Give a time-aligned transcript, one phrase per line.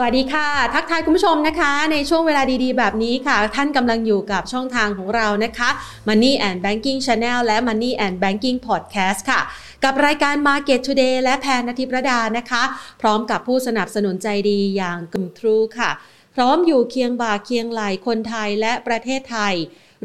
[0.00, 5.68] สวัสดีค่ะ ทักทายคุณผู้ชมนะคะ ในช่วงเวลาดีๆ แบบนี้ค่ะ ท่านกำลังอยู่กับช่องทางของเรานะคะ
[6.08, 9.40] Money and Banking Channel และ Money and Banking Podcast ค่ะ
[9.84, 12.62] กับรายการ Market Today และแพนนทิประดานะคะ
[13.00, 15.90] พร้อมกับผู้สนับสนุนใจดีอย่างกลุ่มทรูค่ะ
[16.34, 19.54] พร้อมอยู่เคียงบ่าเคียงไหลคนไทยและประเทศไทย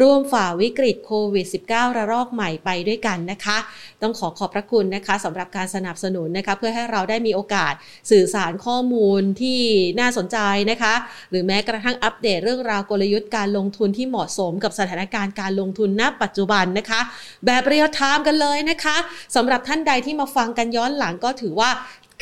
[0.02, 3.58] ร่วมฝ่าวิกฤตโควิด -19 ระลอกใหม่ไปด้วยกันนะคะ
[4.02, 7.74] ต้องขอขอบพระคุณนะคะสำหรับการสนับสนุนนะคะเพื่อให้เราได้มีโอกาส
[8.12, 9.60] สื่อสารข้อมูลที่
[10.00, 10.38] น่าสนใจ
[10.72, 10.94] นะคะ
[11.32, 17.02] หรือแม้กระทั่งอัปเดตเรื่องราวกลยุทธ์การลงทุนที่เหมาะสมกับสถานการณ์การลงทุนณปัจจุบันนะคะ
[17.46, 18.98] แบบเรียลไทม์กันเลยนะคะ
[19.36, 21.70] สำหรับท่านใดที่มาฟังกันย้อนหลังก็ถือว่า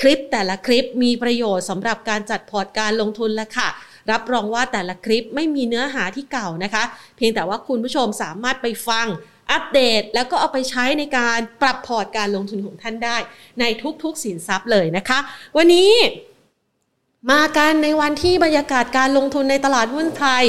[0.02, 3.70] คลิปแต่ละคลิปมีประโยชน์สำหรับการจัดพอร์ตการลงทุนแล้วค่ะ
[4.12, 6.84] รับรองว่าแต่ละคลิปไม่มีเนื้อหาที่เก่านะคะ
[7.18, 9.08] เพียงแต่ว่าคุณผู้ชมสามารถไปฟัง
[9.52, 13.18] อัปเดต แล้วก็เอาไปใช้ในการปรับพอร์ตการลงทุนของท่านได้
[13.60, 13.64] ใน
[14.04, 15.20] ทุกๆสินทรัพย์เลยนะคะ
[15.58, 15.92] วันนี้
[17.30, 20.44] มากันในวันที่บรรยากาศการลงทุนในตลาดหุ้นไทย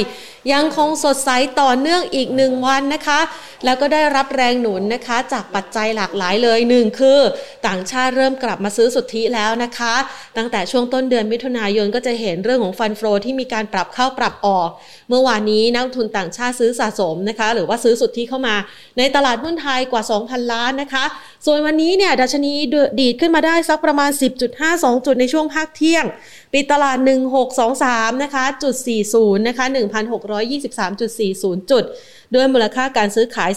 [0.53, 1.29] ยังคงสดใส
[1.61, 3.19] ต่อเนื่องอีกหนึ่งวันนะคะ
[3.65, 7.19] แล้วก็ได้รับแรงหนุนนะคะ จากปัจจัยหลากหลายเลยหนึ่งคือ
[7.67, 9.95] ต่างชาติเริ่มกลับมาซื้อสุทธิแล้วนะคะ
[10.37, 14.69] ตั้งแต่ช่วงต้นเดือนมิถุนายนก็จะเห็นเรื่องของฟันโฟที่มีการปรับเข้าปรับออก
[15.09, 18.55] เมื่อวานนี้นักทุนต่างชาติซื้อสะสมนะคะ หรือว่าซื้อสุทธิเข้ามา
[18.97, 21.05] ในตลาดหุ้นไทยกว่า 2,000 ล้านนะคะ
[21.45, 22.53] ส่วนวันนี้เนี่ยดัชนี
[22.99, 24.09] ดีดขึ้นมาได้สักประมาณ
[24.57, 26.05] 10.52 จุดในช่วงภาคเที่ยง
[26.53, 26.97] ปิดตลาด
[27.61, 28.75] 1623 นะคะ จุด
[29.11, 31.83] 40 นะคะ 1,623.40 จุด
[32.33, 33.51] ด้วยมูลค่าการซื้อขาย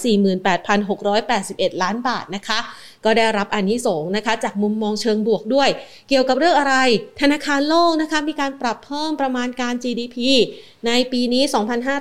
[0.88, 2.58] 48,681 ล้านบาทนะคะ
[3.04, 5.68] ก็ได้รับอันนี้สงนะคะ จากมุมมองเชิงบวกด้วย
[6.08, 6.74] เกี่ยวกับเรื่องอะไร
[7.20, 10.16] ธนาคารโลกนะคะ มีการปรับเพิ่มประมาณการ GDP
[10.86, 11.42] ในปีนี้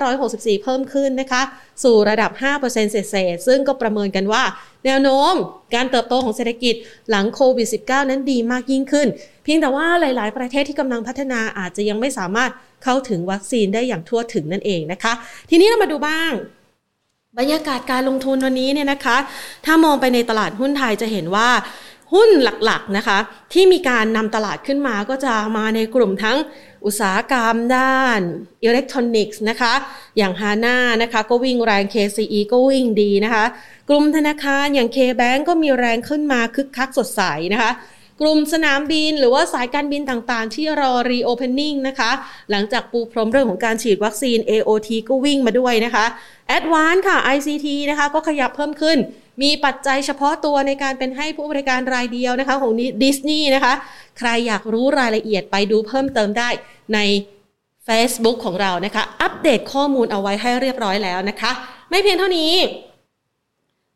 [0.04, 1.42] 2,564 เพิ่มขึ้นนะคะ
[1.84, 4.42] สู่ระดับ 5%เศษซึ่งก็ประเมินกันว่า
[4.84, 5.34] แนวโน้ม
[5.74, 6.74] การเติบโตของเศรษฐกิจ
[7.10, 9.08] หลังโควิด -19 นั้นดีมากยิ่งขึ้น
[9.44, 12.50] เพียงแต่ว่าหลาย ๆ ประเทศที่กำลังพัฒนาอาจจะยังไม่สามารถ
[12.84, 15.12] เข้าถึงวัคซีนได้อย่างทั่วถึงนั่นเองนะคะ
[15.50, 16.32] ทีนี้เรามาดูบ้าง
[17.38, 19.16] บรรยากาศการลงทุนวันนี้เนี่ยนะคะ
[19.66, 21.48] ถ้ามองไปในตลาดหุ้นไทยจะเห็นว่า
[22.12, 22.30] หุ้น
[22.64, 23.18] หลักๆนะคะ
[23.52, 26.38] ที่มีการนำตลาดขึ้นมาก็จะมาในกลุ่มทั้ง
[26.84, 28.20] อุตสาหกรรมด้าน
[28.64, 29.72] อิเล็กทรอนิกส์นะคะ
[30.16, 33.44] อย่างฮาน่านะคะก็วิ่งแรง KCE ก็วิ่งดีนะคะ
[33.88, 37.22] กลุ่มธนาคารอย่าง K-Bank ก็มีแรงขึ้นมาคึกคักสดใส
[37.52, 37.70] นะคะ
[38.20, 42.10] กลุ่มสนามบินหรือว่าสายการบินต่างๆ ที่รอ reopening นะคะ
[42.50, 46.06] หลังจากปูพรมเรื่องของการฉีดวัคซีน AOT ก็วิ่งมาด้วยนะคะ
[46.58, 48.98] Advance ค่ะ ICT นะคะก็ขยับเพิ่มขึ้น
[49.42, 52.72] มีปัจจัยเฉพาะตัวในการเป็นให้ผู้บริการรายเดียวนะคะของ
[53.02, 53.74] ดิสนีย์นะคะ
[54.18, 56.48] ใครอยากรู้รายละเอียดไปดูเพิ่มเติมได้
[56.94, 56.98] ใน
[57.88, 61.50] Facebook ของเรานะคะ อัปเดตข้อมูลเอาไว้ให้เรียบร้อยแล้วนะคะ
[61.90, 62.52] ไม่เพียงเท่านี้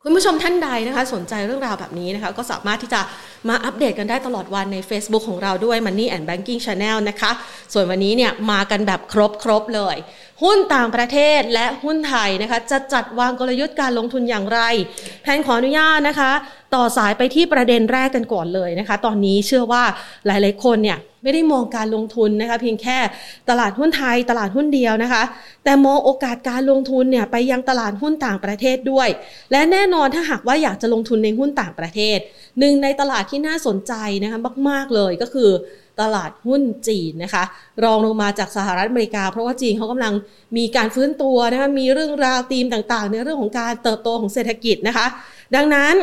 [0.05, 3.01] คุณผู้ชมท่านใดนะคะ สนใจเรื่องราวแบบนี้นะคะ ก็สามารถที่จะ
[3.49, 7.31] มาอัปเดตกันได้ตลอดวันใน Facebook ของเราด้วย Money and Banking Channel นะคะ
[7.73, 9.97] ส่วนวันนี้เนี่ยมากันแบบครบครบเลย
[10.43, 14.61] หุ้นต่างประเทศและหุ้นไทยนะคะ จะจัดวางกลยุทธ์การลงทุนอย่างไร
[15.23, 16.33] แพนขออนุญาตนะคะ
[16.75, 19.85] ต่อสายไปที่ประเด็นแรกกันก่อนเลยนะคะ ตอนนี้เชื่อว่า
[20.27, 22.99] หลาย ๆ คนเนี่ยไม่ได้มองการลงทุนนะคะ เพียงแค่
[23.49, 25.23] ตลาดหุ้นไทยตลาดหุ้นเดียวนะคะ
[25.65, 29.09] แต่มองโอกาสการลงทุนเนี่ยไปยังตลาดหุ้นต่างประเทศด้วย
[29.53, 32.19] และแน่นอนถ้าหากว่าอยากจะลงทุนในหุ้นต่างประเทศ
[32.61, 33.93] หนึ่งในตลาดที่น่าสนใจ
[34.23, 35.51] นะคะมาก ๆ เลยก็คือ
[36.01, 37.45] ตลาดหุ้นจีนนะคะ
[37.85, 40.15] รองลงมาจากสหรัฐอเมริกา เพราะว่าจีนเขากำลัง
[40.57, 45.07] มีการฟื้นตัวนะคะมีเรื่องราวธีมต่างๆ ในเรื่องของการเติบโตของเศรษฐกิจนะคะ
[45.55, 45.95] ดังนั้น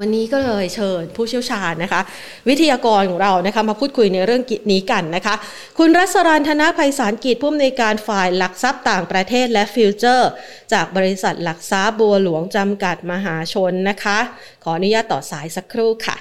[0.00, 2.00] วันนี้ก็เลยเชิญผู้เชี่ยวชาญนะคะ
[2.48, 5.34] วิทยากรของเรานะคะมาพูดคุยในเรื่องนี้กันนะคะ
[5.78, 10.30] คุณรัศรันธนภัยสารกิจผู้อำนวยการฝ่ายหลักทรัพย์ต่างประเทศและฟิวเจอร์
[10.72, 14.18] จากบริษัทหลักทรัพย์บัวหลวงจำกัดมหาชนนะคะ
[14.64, 16.16] ขออนุญาตต่อสายสักครู่ค่ะ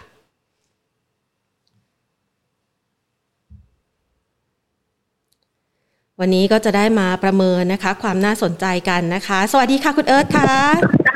[6.19, 11.12] วันนี้ก็จะได้มาประเมินนะคะ ความน่าสนใจกันนะคะ สวัสดีค่ะคุณเอิร์ธค่ะ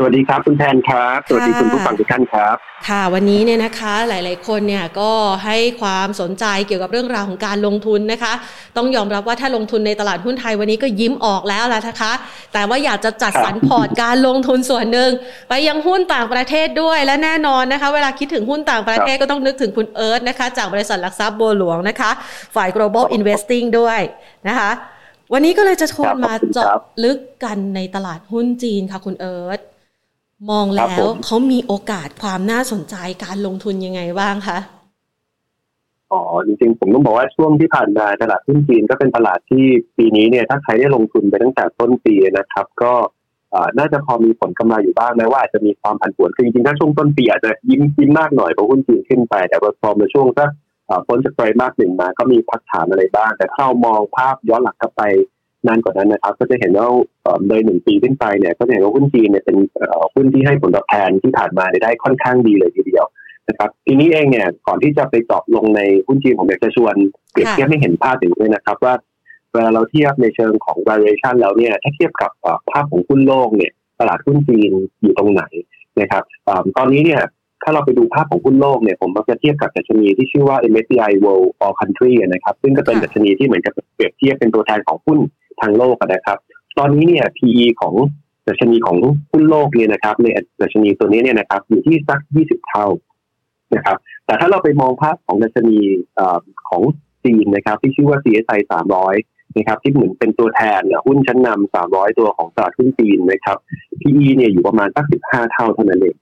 [0.00, 2.56] สวัสดีครับคุณแทนครับ สวัสดีคุณผู้ฟังทุกท่านครับ
[2.88, 5.10] ค่ะวันนี้เนี่ยนะคะหลาย ๆ คนเนี่ยก็
[5.44, 8.32] ให้ความสนใจเกี่ยวกับเรื่องราวของการลงทุนนะคะ
[8.76, 12.12] ต้องยอมรับว่าถ้าลงทุนในตลาดหุ้นไทยวันนี้ก็ยิ้มออกแล้วล่ะนะคะ
[12.52, 15.10] แต่ว่าอยากจะจัดสรรพอร์ตการลงทุนส่วนหนึ่ง
[15.48, 22.10] ไปยังหุ้นต่างประเทศด้วยและแน่นอนนะคะ เวลาคิดถึงหุ้นต่างประเทศก็ต้องนึกถึงคุณเอิร์ธนะคะ จากบริษัทหลักทรัพย์บัวหลวงนะคะ
[22.54, 24.00] ฝ่าย global investing ด้วย
[24.48, 24.70] นะคะ
[25.32, 26.72] วันนี้ก็เลยจะชวนมาเจาะ
[27.04, 29.60] ลึกกันในตลาดหุ้นจีนค่ะคุณเอิร์ธ
[30.50, 30.88] มองแล้ว
[31.24, 34.58] เขามีโอกาสความน่าสนใจการลงทุนยังไงบ้างคะ
[36.12, 39.64] อ๋อจริงๆผมต้องบอกว่าช่วงที่ผ่านมาตลาดหุ้นจีนก็เป็นตลาดที่
[39.96, 42.92] ปีนี้เนี่ยถ้าใครได้ลงทุนไปตั้งแต่ต้นปีนะครับ ก็
[43.78, 50.50] น่าจะพอมีผลกำไรอยู่บ้างแม้ว่าอาจจะมีความผันผวนคือจริงๆถ้าช่วงต้นปีอาจจะยิ้มยิ้มมากหน่อยเพราะหุ้นจีนขึ้นไป แต่พอมาช่วงสัก
[51.06, 55.02] พ้นจากไตรมาสหนึ่งมาก็มีพักฐานอะไรบ้าง แต่ถ้าเรามองภาพย้อนหลังกลับไป
[55.66, 56.88] นานกว่านั้นนะครับ ก็จะเห็นว่า
[57.48, 59.56] โดยหนึ่งปีขึ้นไปเนี่ยก็จะเห็นว่าหุ้นจีนเนี่ยเป็น
[60.14, 63.06] หุ้นที่ให้ผลตอบแทนที่ผ่านมาได้ค่อนข้างดีเลยทีเดียว
[63.48, 66.94] นะครับทีนี้เองเนี่ยก่อนที่จะไปตอบลงในหุ้นจีนผมอยากจะชวน
[67.30, 68.94] เปรียบเทียบให้เห็นภาพถึงด้วยนะครับว่า
[69.52, 72.30] เวลาเราเทียบในเชิงของ valuation แล้วเนี่ยถ้าเทียบกับ
[72.70, 74.72] ภาพของหุ้นโลกเนี่ยตลาดหุ้นจีน
[75.02, 75.42] อยู่ตรงไหน
[76.00, 76.22] นะครับ
[76.76, 77.22] ตอนนี้เนี่ย
[77.62, 85.18] ถ้าเราไปดูภาพของหุ้นโลกเนี่ยผมมักจะเทียบกับดัชนีที่ชื่อว่า MSCI World All Country นะครับซึ่งก็เป็นดัชนีที่เหมือนกับเปรียบเทียบเป็นตัวแทนของหุ้น
[85.60, 86.38] ทางโลกนะครับ
[86.78, 87.94] ตอนนี้เนี่ย PE ของ
[88.48, 88.98] ดัชนีของ
[89.32, 90.26] หุ้นโลกเนี่ยนะครับ ใน
[90.62, 92.86] ดัชนีตัวนี้เนี่ยนะครับอยู่ที่สัก 20 เท่า
[93.74, 93.96] นะครับ
[94.26, 95.78] แต่ถ้าเราไปมองภาพของดัชนี
[96.68, 96.82] ของ
[97.24, 98.60] จีนนะครับ ที่ชื่อว่า CSI
[99.08, 103.56] 300 นะครับ ที่เหมือนเป็นตัวแทนหุ้นชั้นนำ300 ตัวของตลาดหุ้นจีนนะครับ
[104.00, 106.16] PE เนี่ยอยู่ประมาณสัก 15 เท่าเท่านั้นเอง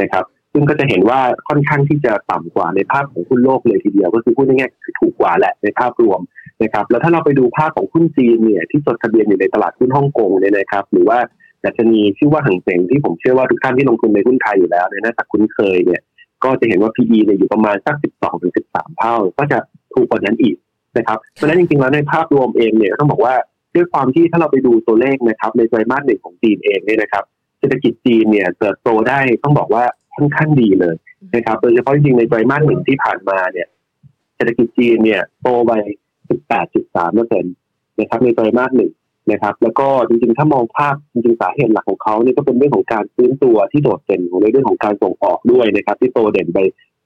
[0.00, 0.24] นะครับ
[0.56, 6.20] ซึ่งก็จะเห็นว่าค่อนข้างที่จะต่ำกว่าในภาพของหุ้นโลกเลยทีเดียว ก็คือพูดง่ายๆคือถูกกว่าแหละในภาพรวม
[6.62, 11.18] นะครับแล้วถ้าเราไปดูภาพของหุ้นจีนเนี่ยที่จดทะเบียนอยู่ในตลาดหุ้นฮ่องกงเนี่ยนะครับ หรือว่า
[11.64, 16.00] ดัชนีชื่อว่าหังเสงที่ผมเชื่อว่าทุกท่านที่ลงทุนในหุ้นไทยอยู่แล้วเนี่ยน่าจะคุ้นเคยเนี่ย
[16.44, 19.58] ก็จะเห็นว่า PE เนี่ยอยู่ประมาณสัก 12ถึง13 เท่า ก็จะ
[19.94, 20.56] ถูกกว่านั้นอีก
[20.98, 23.34] นะครับเพราะฉะนั้นจริงๆแล้วในภาพรวมเองเนี่ยต้องบอกว่า
[23.74, 27.24] ด้วยความที่ถ้าเราไปดูตัวเลขนะครับในไตรมาสหนึ่งของจีนเองเนี่ยนะครับ
[27.58, 29.84] เศรษฐกิจจีนเนี่ยเติบโตได้ต้องบอกว่า
[30.16, 30.94] ค่อนข้างดีเลย
[31.34, 33.68] นะครับโดยเฉพาะจริงในไตรมาสหนึ่งที่ผ่านมาเนี่ย
[34.36, 35.72] เศรษฐกิจจีนเนี่ยโตไป
[36.44, 37.54] 18.3เปอร์เซ็นต์
[38.00, 38.92] นะครับในไตรมาสหนึ่ง
[39.30, 46.58] นะครับ แล้วก็จริงๆ ถ้ามองภาพจริงๆสาเหตุหลักของเขาเนี่ยก็เป็นเรื่องของการฟื้นตัวที่โดดเด่นของในเรื่องของการส่งออกด้วยนะครับ ที่โตเด่นไป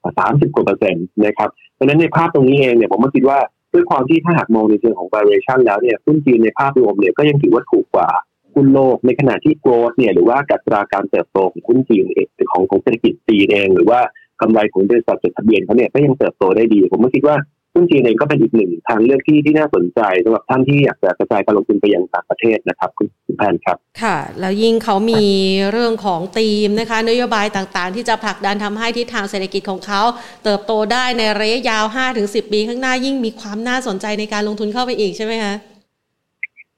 [0.09, 3.39] 30กว่าเปอร์เซ็นต์นะครับเพราะฉะนั้นในภาพตรงนี้เองเนี่ยผมก็คิดว่า
[3.73, 8.09] ด้วยความที่ถ้าหากมองในเชิงของ valuation แล้วเนี่ยหุ้นจีนในภาพรวมเนี่ยก็ยังถือว่าถูกกว่า
[8.59, 13.99] หุ้นโลก ในขณะที่ growth เนี่ยหรือว่ากัตราการเติบโตของหุ้นจีนเองของของเศรษฐกิจจีนเอง หรือว่า
[14.41, 17.37] กำไรของบริษัทจดทะเบียนเขาเนี่ยก็ยังเติบโตได้ดี ผมก็คิดว่า
[17.73, 23.07] หุ้นจีนเองก็เป็นอีกหนึ่งทางเลือกที่ที่น่าสนใจสำหรับท่านที่อยากจะกระจายการลงทุนไปยังต่างประเทศนะครับคุณ
[23.37, 25.25] แพนครับ ค่ะ แล้วยิ่งเขามี
[25.71, 30.01] เรื่องของธีมนะคะ นโยบายต่างๆ ที่จะผลักดันทำให้ทิศทางเศรษฐกิจของเขา
[30.43, 31.85] เติบโตได้ในระยะยาว
[32.19, 35.53] 5-10 ปีข้างหน้ายิ่งมีความน่าสนใจในการลงทุนเข้าไปอีกใช่ไหมคะ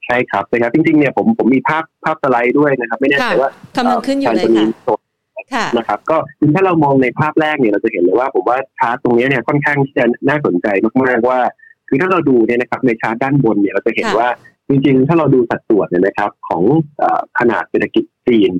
[0.06, 4.46] ใช่ครับนะครับจริงๆเนี่ยผมผมมีภาพภาพสไลด์ด้วยนะครับ ไม่แน่ใจว่ากำลังขึ้นอยู่เลย
[5.54, 6.16] ค่ะนะครับก็
[6.54, 10.66] ถ้าเรามองในภาพแรกเนี่ยเราจะเห็นเลยว่าผมว่าชาร์ตตรงนี้เนี่ยค่อนข้างที่จะน่าสนใจ
[11.02, 11.38] มากๆว่า
[11.88, 14.28] คือถ้าเราดูเนี่ยนะครับในชาร์ตด้านบนเนี่ยเราจะเห็นว่า
[14.68, 16.62] จริงๆ ถ้าเราดูสัดส่วนเนี่ยนะครับของ
[17.38, 18.52] ขนาดเศรษฐกิจจีน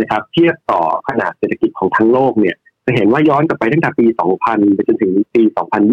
[0.00, 2.56] นะครับเทียบต่อขนาดเศรษฐกิจของทั้งโลกเนี่ย
[2.86, 4.06] จะเห็นว่าย้อนกลับไปตั้งแต่ปี
[4.40, 5.42] 2000 ไปจนถึงปี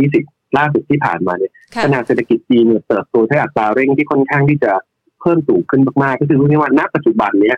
[0.03, 1.51] 2020 ล่าสุดที่ผ่านมาเนี่ย
[1.83, 4.71] ขนาดเศรษฐกิจจีนเนี่ยเติบโตด้วยอัตราเร่งที่ค่อนข้างที่จะ
[5.21, 7.57] เพิ่มสูงขึ้นมากๆ ก็คือพูดง่ายว่าณปัจจุบันเนี้ย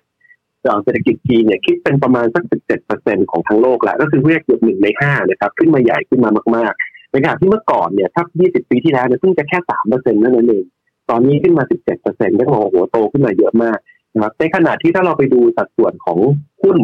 [0.83, 2.43] เศรษฐกิจจีนเนี่ยคิดเป็นประมาณสัก
[2.87, 10.65] 17%ของทั้งโลกแล้วก็คือเรียกเกือบหนึ่งในห้านะครับขึ้นมาใหญ่ขึ้นมามากๆในขณะที่เมื่อก่อนเนี่ยถ้า 20 ปีที่แล้วเนี่ยเพิ่งจะแค่ 3%นั่นเอง
[11.09, 11.63] ตอนนี้ขึ้นมา
[12.01, 13.77] 17%ก็โอ้โหโตขึ้นมาเยอะมาก
[14.13, 16.19] นะครับในขณะที่ถ้าเราไปดูสัดส่วนของ
[16.61, 16.77] หุ้น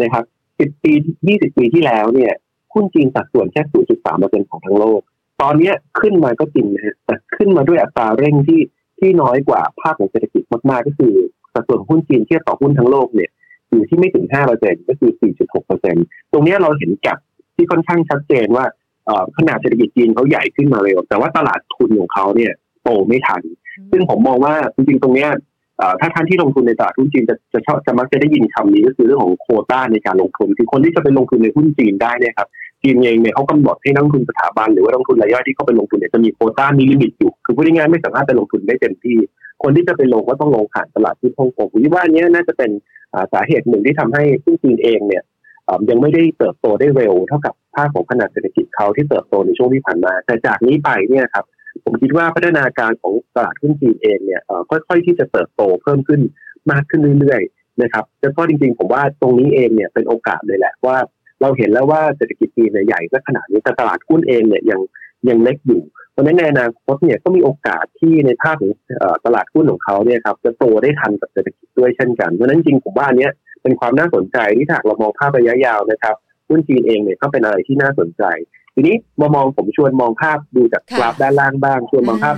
[0.00, 0.24] นะครับ
[0.58, 0.92] 10 ปี
[1.26, 2.32] 20 ปีที่แล้วเนี่ย
[2.74, 3.62] หุ้นจีนสัดส่วนแค่
[4.02, 5.00] 0.3%ของทั้งโลก
[5.42, 8.60] ตอนนี้ขึ้นมาก็จริงนะแต่ขึ้นมาด้วยอัตราเร่งที่
[9.04, 11.14] ที่น้อยกว่าภาคของเศรษฐกิจมากๆ ก็คือ
[11.54, 13.30] สัดส่วนหุ้นจีนเทียบต่อหุ้นทั้งโลกเนี่ย
[13.70, 15.96] อยู่ที่ไม่ถึง5เปอร์เซ็นก็คือ 4.6เปอร์เซ็น
[16.32, 17.18] ตรงนี้เราเห็นกับ
[17.56, 18.64] ที่ค่อนข้างชัดเจนว่า
[19.36, 23.42] ขนาดเศรษฐกิจจีนเขาใหญ่ขึ้นมาเร็วแต่ว่าตลาดทุนของเขาเนี่ยโตไม่ทัน
[23.90, 25.26] ซึ่งผมมองว่าจริงๆตรงนี้
[26.00, 32.48] ถ้าท่านที่ลงทุนในตลาดหุ้นจีนจะจะชอบจะมักจะได้ยินคำนี้ก็คือเรื่องของโคต้าในการลงทุนคือคนที่จะไปลงทุนในหุ้นจีนได้เนี่ยครับ
[32.82, 39.16] จีนเองเนี่ยเขากำหนดให้นักทุนสถาบันหรือว่านักทุนรายย่อยที่เขาไปลงทุนเนี่ยจะมีโคต้ามีลิมิตอยู่ คือพูดง่ายๆไม่สามารถไปลงทุนได้เต็มที่
[39.62, 42.70] คนที่จะไปลงก็ต้องลงผ่านตลาดที่ฮ่องกงผมคิดว่านี้น่าจะเป็น
[43.32, 45.22] สาเหตุหนึ่งที่ทำให้หุ้นจีนเองเนี่ย
[45.88, 51.44] ยังไม่ได้เติบโตได้เร็วเท่ากับภาคของขนาดเศรษฐกิจเขาที่เติบโตในช่วงที่ผ่านมา แต่จากนี้ไปเนี่ยครับ
[51.84, 56.20] ผมคิดว่าพัฒนาการของตลาดหุ้นจีนเองเนี่ยค่อยๆที่จะเติบโตเพิ่มขึ้น
[56.72, 60.96] มากขึ้นเรื่อยๆนะครับแล้วก็จริงๆ ผมว่าตรงนี้เองเนี่ยเป็นโอกาสเลยแหละว่า
[61.40, 64.80] เราเห็นแล้วว่าเศรษฐกิจจีนใหญ่ก็ขนาดนี้แต่ตลาดหุ้นเองเนี่ยยัง
[65.28, 68.72] ยังเล็กอยู่เพราะนั้นในอนาคตเนี่ยก็มีโอกาสที่ในภาพของ
[69.24, 73.28] ตลาดหุ้นของเขาเนี่ยครับจะโตได้ทันกับเศรษฐกิจด้วยเช่นกันเพราะนั้นจริงผมว่านี้
[73.62, 76.14] เป็นความน่าสนใจที่ถ้าเรามองภาพระยะยาวนะครับ
[76.48, 78.22] หุ้นจีนเองเนี่ยก็เป็นอะไรที่น่าสนใจ
[78.74, 82.36] ทีนี้มามองผมชวนมองภาพดูจากกราฟด้านล่างบ้าง ชวนมองภาพ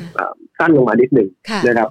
[0.59, 1.29] สั้นลงมานิดหนึ่ง
[1.67, 1.89] นะครับ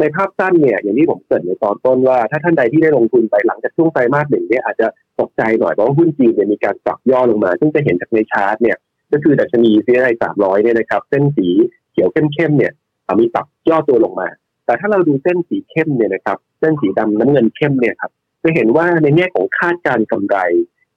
[0.00, 4.86] ในภาพสั้นเนี่ยอย่างที่ผมเกริ่นในตอนต้นว่า ถ้าท่านใดที่ได้ลงทุนไปหลังจากช่วงไตรมาสหนึ่งเนี่ยอาจจะ
[5.20, 8.76] ตกใจหน่อยเพราะว่าหุ้นจีนเนี่ยมีการปรับย่อลงมา ซึ่งจะเห็นจากในชาร์ตเนี่ย
[9.12, 11.48] ก็คือดัชนี CSI 300เนี่ยนะครับเส้นสี
[11.92, 12.72] เขียวเข้มๆเนี่ย
[13.20, 14.28] มีปรับย่อตัวลงมา
[14.66, 18.10] แต่ถ้าเราดูเส้นสีเข้มเนี่ยนะครับเส้นสีดำน้ำเงินเข้มเนี่ยครับ
[18.42, 20.36] จะเห็นว่าในแง่ของคาดการกำไร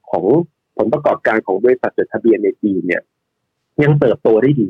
[0.09, 0.25] ของ
[0.77, 3.01] ผลประกอบการของบริษัทจดทะเบียนในจีนเนี่ย
[3.83, 4.69] ยังเติบโตได้ดี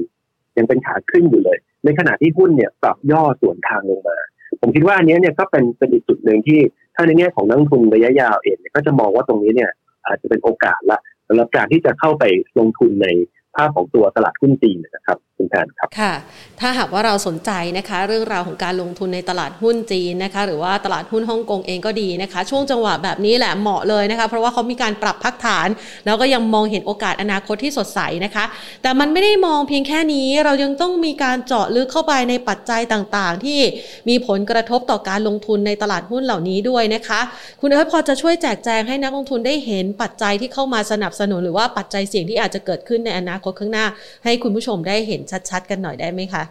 [0.58, 4.18] ยังเป็นขาขึ้นอยู่เลย ในขณะที่หุ้นเนี่ยปรับย่อส่วนทางลงมา
[4.62, 6.60] ผมคิดว่าอันนี้เนี่ยก็เป็นเป็นอีกจุดหนึ่งที่
[6.96, 9.72] ถ้าในแง่ของนักทุนระยะยาวเองก็จะมองว่าตรงนี้เนี่ย
[10.08, 12.24] อาจจะเป็นโอกาสละสำหรับการที่จะเข้าไป
[12.60, 13.08] ลงทุนใน
[13.56, 16.14] ภาพของตัวตลาดหุ้นจีนนะครับ คุณแทนครับค่ะ
[16.60, 25.68] ถ้าหากว่าเราสนใจนะคะ เรื่องราวของการลงทุนในตลาดหุ้นจีนนะคะ หรือว่าตลาดหุ้นฮ่องกงเองก็ดีนะคะ ช่วงจังหวะแบบนี้แหละเหมาะเลยนะคะ เพราะว่าเขามีการปรับพักฐาน
[26.06, 28.46] แล้วก็ยังมองเห็นโอกาสอนาคตที่สดใสนะคะ
[28.82, 33.60] แต่มันไม่ได้มองเพียงแค่นี้ เรายังต้องมีการเจาะลึกเข้าไปในปัจจัยต่างๆ ที่
[34.10, 37.20] มีผลกระทบต่อการลงทุนในตลาดหุ้นเหล่านี้ด้วยนะคะ
[37.62, 43.86] คุณเอิร์ธพอจะช่วยแจกแจงให้นักลงทุนได้เห็นปัจจัยที่เข้ามาสนับสนุน หรือว่าปัจจัยเสี่ยงที่อาจจะเกิดขึ้นในอนาคตข้างหน้า
[44.24, 46.44] ให้คุณผู้ชมได้เห็นชัดๆ กันหน่อยได้ไหมคะ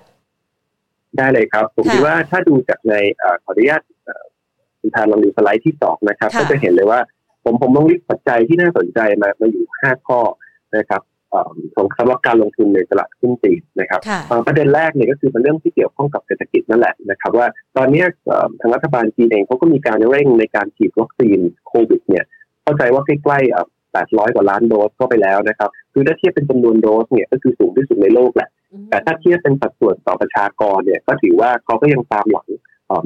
[1.16, 2.94] ได้เลยครับ ผมคิดว่าถ้าดูจากใน
[3.44, 3.82] ขออนุญาต
[4.80, 7.00] คุณทานลองดูสไลด์ที่สองนะครับ ก็จะเห็นเลยว่า
[7.44, 10.20] ผมผมต้อง list ปัจจัยที่น่าสนใจมามาอยู่ห้าข้อ
[10.76, 11.02] นะครับ
[11.74, 14.00] ของสำหรับการลงทุนในตลาดหุ้นจีนนะครับ
[14.46, 18.04] ประเด็นแรกเนี่ยก็คือเป็นเรื่องที่เกี่ยวข้องกับเศรษฐกิจนั่นแหละนะครับ ว่าตอนนี้
[18.60, 22.24] ทางรัฐบาลจีนเองเขาก็มีการเร่งในการฉีดวัคซีนโควิดเนี่ย
[22.62, 28.48] เข้าใจว่าใกล้ๆ800 กว่าล้านโดสก็ไปแล้วนะครับ คือถ้าเทียบเป็นจำนวนโดสเนี่ยก็คือสูงที่สุดในโลกแหละ
[28.90, 32.48] แต่ถ้าเทียบเป็นสัดส่วนต่อประชากรเนี่ย ก็ถือว่าเขาก็ยังตามหลัง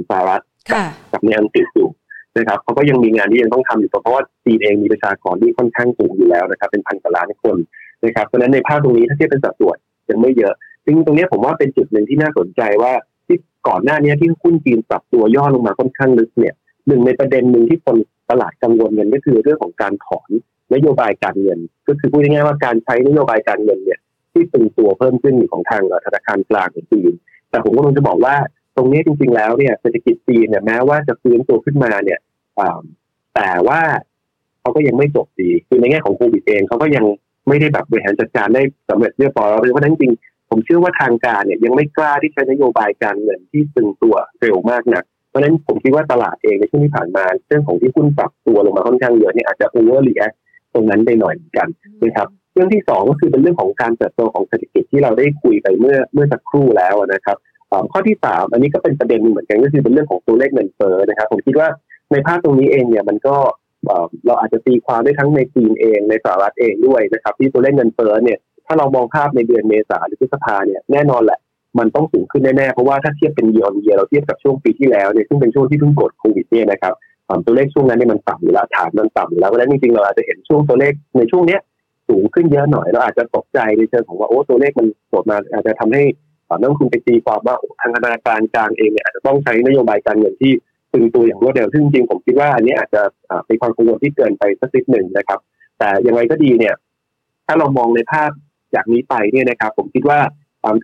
[0.08, 0.42] สหรัฐ
[1.12, 1.88] กับในอังกฤษอยู่
[2.36, 7.56] นะครับเขาก็ยังมีงานที่ยังต้องทำอยู่เพราะว่าจีนเองมีประชากรที่ค่อนข้างสูงอยู่แล้วนะครับ เป็นพันกว่าล้านคน
[8.04, 9.76] นะครับเพราะฉะนั้นในภาพตรงนี้ถ้าเทียบเป็นสัดส่วน
[10.10, 12.92] ยังไม่เยอะ ซึ่งตรงนี้ผมว่าเป็นจุดหนึ่งที่น่าสนใจว่า
[13.26, 16.54] ที่ก่อนหน้านี้ที่หุ้นจีนปรับตัวย่อลงมาค่อนข้างลึกเนี่ย
[16.86, 17.96] หนึ่งในประเด็นหนึ่งที่คน
[18.30, 20.30] ตลาดกังวลกันก็คือเรื่องของการถอน
[20.74, 21.58] นโยบายการเงิน
[21.88, 24.00] ก็คือพูดง่ายๆว่าการใช้นโยบายการเงินเนี่ย
[24.32, 27.12] ที่ตึงตัวเพิ่มขึ้นของทางธนาคารกลางของจีน
[27.50, 28.34] แต่ผมก็คงจะบอกว่า
[28.76, 32.18] ตรงนี้จริง ๆ แล้วเนี่ยเศรษฐกิจจีนเนี่ยแม้ว่าจะฟื้นตัวขึ้นมาเนี่ย
[33.34, 33.80] แต่ว่า
[34.60, 37.04] เขาก็ยังไม่จบดีคือในแง่ของโควิดเองเขาก็ยัง
[37.48, 40.12] ไม่ได้แบบบริหารจัดการได้สำเร็จเรียบร้อยเพราะนั้นจริง
[40.50, 50.36] ผมเชื่อว่าทางการเนี่ยยังไม่กล้าที่ใช้นโยบายการเงินที่ตึงตัวเร็วมากนะเพราะนั้นผมคิดว่าตลาดเองในช่วงที่ผ่านมาเรื่องของที่หุ้นปรับตัวลงมาค่อนข้างเยอะเนี่ยอาจจะ over react
[50.74, 51.68] ตรงนั้นได้หน่อยกัน
[52.02, 52.28] นะครับ
[52.60, 57.36] รื่องที่สองก็คือเป็นเรื่องของการเติบโตของเศรษฐกิจที่เราได้คุยไปเมื่อเมื่อสักครู่แล้วนะครับ
[57.92, 61.68] ข้อที่สามอันนี้ก็เป็นประเด็นเหมือนกันก็คือเป็นเรื่องของตัวเลขเงินเฟ้อนะครับผมคิดว่า
[62.12, 63.36] ในภาพตรงนี้เองเนี่ยมันก็
[64.26, 71.38] เราอาจจะตีความได้ทั้งในจีนเองในสหรัฐเองด้วยนะครับ ที่ตัวเลขเงินเฟ้อเนี่ยถ้าเรามองภาพในเดือนเมษาหรือพฤษภาเนี่ยแน่นอนแหละ
[71.78, 76.94] มันต้องสูงขึ้นแน่ๆ เพราะว่าถ้าเทียบเป็นเยียร์เยียเราเทียบกับช่วงปีที่แล้วเนี่ยซึ่งเป็นช่วงที่เพิ่งกดโควิดเนี่ยนะครับ
[77.44, 81.60] ตัวเลขช่วงนั้นเนี่ยมันต่ำอยู่แล้วฐานมันต่ำอยู่แล้วเพราะฉะนั้นจริงๆเราอาจจะเห็นช่วงตัวเลขในช่วงเนี้ย
[82.10, 86.02] สูงขึ้นเยอะหน่อยเราอาจจะตกใจในเชิงของว่าโอ้ตัวเลขมันโดดมาอาจจะทำให้
[86.60, 90.52] นักลงทุนไปตีความว่าทางธนาคารกลางเองเนี่ยอาจจะต้องใช้นโยบายการเงินที่
[90.92, 93.02] ตึงตัวอย่างรวดเร็วซึ่งจริงผมคิดว่าอันนี้อาจจะ
[93.46, 95.38] เป็นความกังวลที่เกินไปสักนิดหนึ่งนะครับ
[95.78, 96.74] แต่ยังไงก็ดีเนี่ย
[97.46, 98.30] ถ้าเรามองในภาพ
[98.74, 100.20] จากนี้ไปเนี่ยนะครับ ผมคิดว่า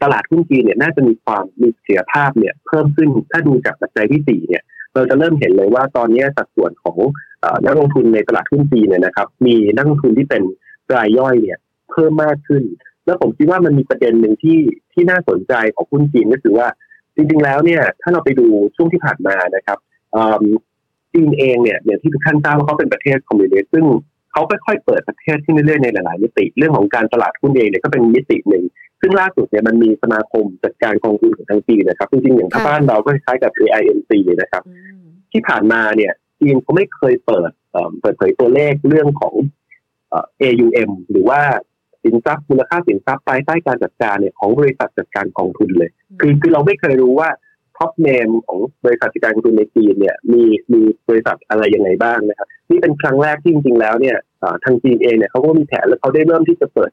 [0.02, 4.62] ตลาดหุ้นจีนเนี่ยน่าจะมีความมีเสียภาพเนี่ยเพิ่มขึ้นถ้าดูจากปัจจัยที่สี่เนี่ย
[4.94, 6.98] เราจะเริ่มเห็นเลยว่าตอนนี้สัดส่วนของ
[7.66, 10.42] นักลงทุนในตลาดหุ้นจีนเนี่ยนะครับ มีนักลงทุนที่เป็น
[10.94, 11.58] รายย่อยเนี่ย
[11.90, 12.62] เพิ่มมากขึ้น
[13.06, 14.58] แล้วผมคิดว่ามันมีประเด็นหนึ่งที่
[14.92, 16.68] ที่น่าสนใจของหุ้นจีนก็คือว่า
[17.14, 19.78] จริง ๆ แล้วเนี่ย ถ้าเราไปดูช่วงที่ผ่านมานะครับ
[21.12, 23.84] จีนเองเนี่ยอย่างที่ทุกท่านทราบว่าเขาเป็นประเทศคอมมิวนิสต์ซึ่ง
[24.32, 28.64] เขาค่อยๆเปิดประเทศที่เรื่อยๆในหลายๆมิติ เรื่องของการตลาดหุ้นเองเนี่ยก็เป็นมิติหนึ่ง
[29.00, 34.62] ซึ่งล่าสุดเนี่ยมันมีสมาคมจัดการกองทุนของทางจีนนะครับจริงๆอย่างที่บ้านเราก็คล้ายกับ AIMC นะครับ
[35.32, 37.50] ที่ผ่านมาเนี่ยจีนเขาไม่เคยเปิด
[38.00, 39.34] เปิดเผยตัวเลขเรื่องของ
[40.42, 41.40] AUM หรือว่า
[42.02, 47.28] สินทรัพย์มูลค่าสินทรัพย์ภายใต้การจัดการเนี่ยของบริษัทจัดการกองทุนเลย คือคือเราไม่เคยรู้ว่า
[47.76, 54.16] ท็อปเนมของบริษัทจัดการกองทุนในจีนเนี่ยมีมีบริษัทอะไรยังไงบ้างนะครับนี่เป็นครั้งแรกที่จริงๆแล้วเนี่ย
[54.64, 56.90] ทางจีนเองเนี่ยเขาก็มีแผนแล้วเขาได้เริ่มที่จะเปิด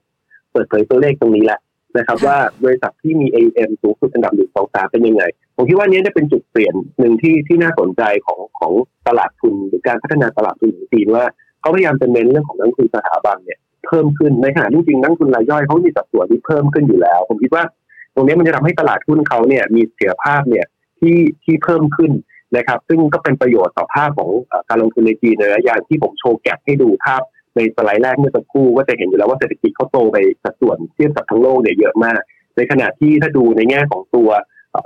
[0.52, 1.60] เปิดเผยตัวเลขตรงนี้แล้ว
[1.98, 5.24] นะครับ ว่าบริษัทที่มี AUM สูงสุดอันดับหนึ่งสองสามเป็นยังไง
[5.56, 8.74] ผมคิดว่านี้จะเป็นจุดเปลี่ยนหนึ่งที่ที่น่าสนใจของของ
[9.08, 11.26] ตลาดทุนหรือการพัฒนาตลาดทุนของจีนว่า
[11.64, 17.64] เขาพยายามจะเน้นเรื่องของนักทุนสถาบันเนี่ยเพิ่มขึ้นในขณะที่จริงนักทุนรายย่อยเขามีสัดส่วนที่เพิ่มขึ้นอยู่แล้ว ผมคิดว่า
[18.16, 20.66] ตรงนี้มันจะทำให้ตลาดหุ้นเขาเนี่ยมีเสถียรภาพเนี่ย
[21.00, 22.12] ที่ที่เพิ่มขึ้น
[22.58, 24.30] นะครับ ซึ่งก็เป็นประโยชน์ต่อภาพของ
[24.70, 27.22] การลงทุนในจีนในระยะยาวที่ผมโชว์แก็บให้ดูภาพ
[27.56, 32.20] ในสไลด์แรกเมื่อสักครู่ก็จะเห็นอยู่แล้วว่าเศรษฐกิจเขาโตไปสัดส่วนเทียบกับทั้งโลกเนี่ยเยอะมาก
[32.58, 34.30] ในขณะที่ถ้าดูในแง่ของตัว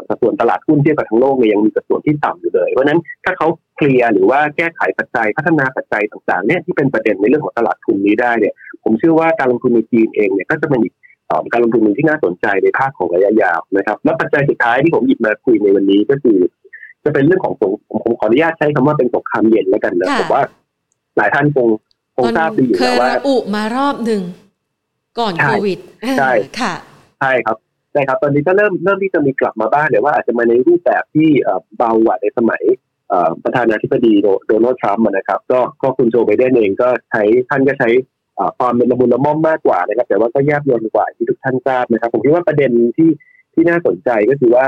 [0.08, 8.54] สัดส่วนตลาดหุ้นเทียบกับทั้งโลกเนี่ยยังมีสัดส่วนที่ต่ำอยู่เลย เพราะนั้นถ้าเขาเคลียร์หรือว่าแก้ไขปัจจัยพัฒนาปัจจัยต่างๆเนี่ยที่เป็นประเด็นในเรื่องของตลาดทุนนี้ได้เนี่ย
[8.84, 10.94] ผมเชื่อว่าการลงทุนในจีนเองเนี่ยก็จะเป็นอีก
[11.52, 16.38] การลงทุนหนึ่งที่น่าสนใจในภาคของระยะยาวนะครับและปัจจัยสุดท้ายที่ผมหยิบมาคุยในวันนี้ก็คือ
[17.04, 17.72] จะเป็นเรื่องของผม
[18.04, 20.44] ผมขออนุญาตใช้คำว่าเป็นสงครามเย็นแล้วกันนะผมว่า
[21.18, 21.68] หลายท่านคง
[22.16, 24.22] คงทราบดีอยู่แล้วว่าอุมารอบหนึ่ง
[25.20, 25.80] ก่อนโควิด
[26.20, 26.74] ใช่ค่ะ
[27.22, 27.58] ใช่ครับ
[27.98, 31.30] ใช่ครับตอนนี้ก็เริ่มเริ่มที่จะมีกลับมาบ้างแต่ว่าอาจจะมาในรูปแบบที่
[31.78, 32.64] เบากว่าในสมัย
[33.44, 34.14] ประธานาธิบดี
[34.48, 37.90] โดนัลด์ทรัมป์นะครับก็ก็คุณโจไบเดนเองก็ใช้ท่านก็ใช้
[38.58, 43.10] ความเป็นละมุนละม่อมมากกว่านะครับ แต่ว่าก็แยบยลกว่าที่ทุกท่านทราบนะครับ ผมคิดว่าประเด็นที่
[43.54, 44.66] ที่น่าสนใจก็คือว่า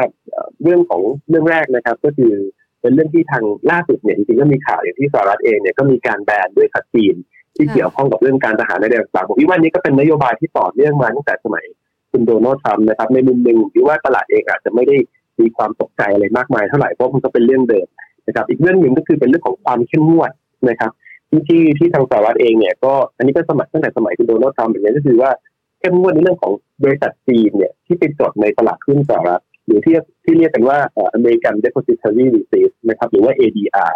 [0.63, 2.33] เรื่องของเรื่องแรกนะครับ ก็คือ
[2.81, 7.15] เป็นเรื่องที่ทางล่าสุดเนี่ยจริงๆก็มีข่าวอย่างที่สหรัฐเองเนี่ยก็มีการแบนโดยขัดจีน
[7.55, 11.65] ที่เกี่ยวข้องกับเรื่องการทหารในแดนต่างผมคิดว่านี้ก็เป็นนโยบายที่ต่อเนื่องมาตั้งแต่สมัย
[12.11, 14.95] คุณโดนัลด์ทรัมป์นะครับ ในมุมหนึ่งคิดว่าตลาดเองอาจจะไม่ได้
[15.41, 17.87] มีความตกใจอะไรมากมายเท่าไหร่เพราะมันก็เป็นเรื่องเดิม
[18.27, 20.31] นะครับ อีกเรื่องหนึ่งก็คือเป็นเรื่องของความเข้มงวด
[20.69, 20.91] นะครับ
[21.29, 25.31] ที่ที่ที่ทางสหรัฐเองเนี่ยก็อันนี้ก็สมัครตั้งแต่สมัยคุณโดนัลด์ทรัมป์อย่างนี้ก็คือว่า
[25.79, 26.51] เข้มงวดในเรื่องของ
[26.83, 30.77] บริษัทจีนเนี่ยที่เป็นจดในตลาดหุ้นสหรัฐหรือที่ที่เรียกกันว่า
[31.13, 33.91] อเมริกัน Depository Receipt นะครับหรือว่า ADR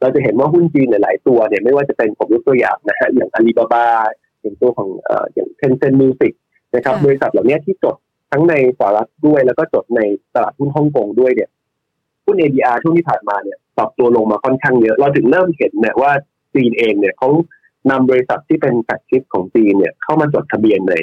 [0.00, 3.86] เราจะเห็นว่าหุ้นจีนหลายตัวเนี่ยไม่ว่าจะเป็นผมยกตัวอย่างนะฮะอย่างอาลีบาบา
[4.40, 4.88] อย่างตัวของ
[5.34, 6.32] อย่าง Tencent Music
[6.74, 7.96] นะครับบริษัทเหล่านี้ที่จด
[8.30, 10.00] ทั้งในสหรัฐด้วยแล้วก็จดใน
[10.34, 11.50] ตลาดหุ้นฮ่องกงด้วยเนี่ย
[12.24, 16.12] หุ้น ADR ช่วงที่ผ่านมาเนี่ยปรับตัวลงมาค่อนข้างเยอะ เราถึงเริ่มเห็นเนี่ยว่า
[16.54, 17.28] จีนเองเนี่ยเขา
[17.90, 20.94] นำบริษัทที่เป็น flagship ของจีนเนี่ยเข้ามาจดทะเบียนใน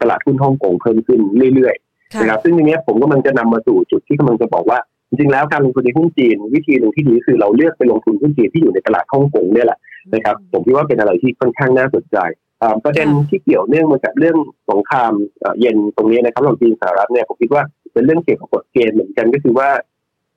[0.00, 1.20] ตลาดหุ้นฮ่องกงเพิ่มขึ้น
[1.54, 9.78] เรื่อยๆนะครับซึ่งในนี้ผมก็มันจะนำมาสู่จุดที่กำลังจะบอกว่าจริงๆแล้วการลงทุนในหุ้นจีน วิธีหนึ่งที่ดีคือเราเลือกไปลงทุนหุ้นจีนที่อยู่ในตลาดฮ่องกงเนี่ยแหละ
[10.14, 12.18] นะครับผมคิดว่าเป็นอะไรที่ค่อนข้างน่าสนใจ
[12.84, 14.36] ประเด็นที่เกี่ยวเนื่องมาจากเรื่อง
[14.70, 15.12] สงคราม
[15.60, 17.62] เย็นตรงนี้นะครับระหว่างจีนสหรัฐเนี่ยผมคิดว่า
[17.92, 19.70] เป็นเรื่องเกี่ยวกับกฎเกณฑ์เหมือนกันก็คือว่า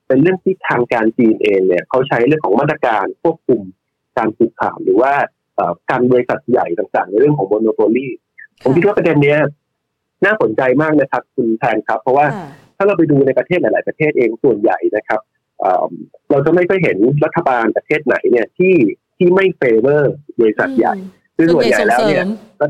[0.07, 3.61] เป็นเรื่องที่ทางการจีนเองเนี่ยเขาใช้เรื่องของมาตรการควบคุม
[4.17, 5.13] การผูกขาดหรือว่า
[5.89, 8.07] การบริษัทใหญ่ต่างๆ ในเรื่องของ monopoly
[8.63, 9.37] ผมคิดว่าประเด็นนี้
[10.25, 12.25] น่าสนใจมากนะครับ คุณแทนครับ เพราะว่า
[12.77, 15.19] ถ้าเราไปดูในประเทศหลาย ๆ ประเทศเองส่วนใหญ่นะครับ
[16.31, 18.75] เราจะไม่ค่อยเห็นรัฐบาลประเทศไหนเนี่ยที่
[19.17, 20.95] ที่ไม่ favor บริษัทใหญ่
[21.41, 22.25] คือส่วนใหญ่แล้วเนี่ย
[22.59, 22.65] ก็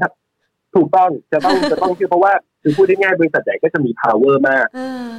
[0.76, 4.66] ถูกต้องจะต้องจะต้องคือเพราะว่าคือพูดง่ายๆบริษัทใหญ่ก็จะมี power มาก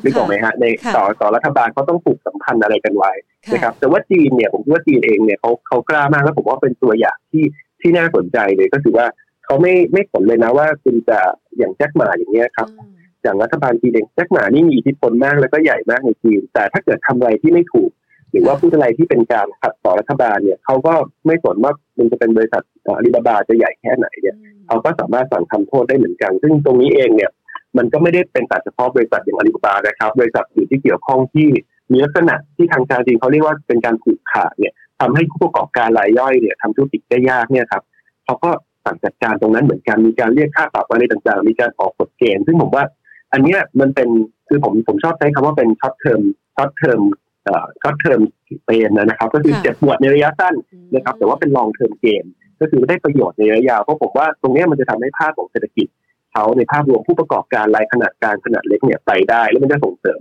[0.04, 0.64] นึกออกไหมฮะใน
[0.96, 3.12] ต่อต่อรัฐบาลเขาต้องผูกสัมพันธ์อะไรกันไว้
[3.52, 7.44] นะครับแต่ว่าจีนเนี่ยผมคิดว่าจีนเองเนี่ยเขาเขากล้ามากแล้วผมว่าเป็นตัวอย่างที่
[7.80, 9.06] ที่น่าสนใจเลยก็คือว่า
[9.44, 11.18] เขาไม่ไม่สนเลยนะว่าคุณจะ
[11.58, 12.68] อย่างแจ็คหมาอย่างเงี้ยครับ
[13.22, 17.90] อย่างรัฐบาลจีนเองแจ็คหมานี่มีอิทธิพลมากแล้วก็ใหญ่มากในจีน แต่ถ้าเกิดทำอะไรที่ไม่ถูก
[18.32, 20.94] หรือว่าพูดอะไรที่เป็นการขัดต่อรัฐบาลเนี่ยเขาก็
[21.26, 27.30] ไม่สนว่ามันจะเป็นบริษัทอาลีบาบาจะใหญ่แค่ไหนเนี่ยเขาก็สามารถสั่งทำโทษได้เหมือนกัน ซึ่งตรงนี้เองเนี่ย
[27.76, 31.48] มันก็ไม่ได้เป็นแต่เฉพาะบริษัทอย่างอาลีบาบานะครับ บริษัทอื่นที่เกี่ยวข้องที่
[31.92, 37.82] มีลักษณะที่ทางการจีนเขาเรียกว่าเป็นการผูกขาดเนี่ยทำให้ผู้ประกอบการรายย่อยเนี่ยทำธุรกิจได้ยากเนี่ยครับ
[38.24, 38.50] เขาก็
[38.84, 42.84] สั่งจัดการตรงนั้นเหมือนกันมีการเรียกค่าปรับอะไรต่างๆ มีการออกกฎเกณฑ์ซึ่งผมว่า
[43.32, 44.08] อันนี้มันเป็น
[44.48, 46.20] คือผมผมชอบใช้คำว่าเป็น short term
[46.56, 47.00] short term
[47.82, 48.20] short term
[48.66, 50.54] pain นะครับ ก็คือเจ็บปวดในระยะสั้น
[50.94, 52.24] นะครับ แต่ว่าเป็น long term gain
[52.60, 55.88] ก็คือได้ประโยชน์ในระยะยาวเพราะผมว่าตรงนี้มันจะทำให้ภาพของเศรษฐกิจ
[56.32, 60.20] เขาในภาพรวมผู้ประกอบการรายขนาดกลางขนาดเล็กเนี่ยไปได้ แล้วมันจะส่งเสริม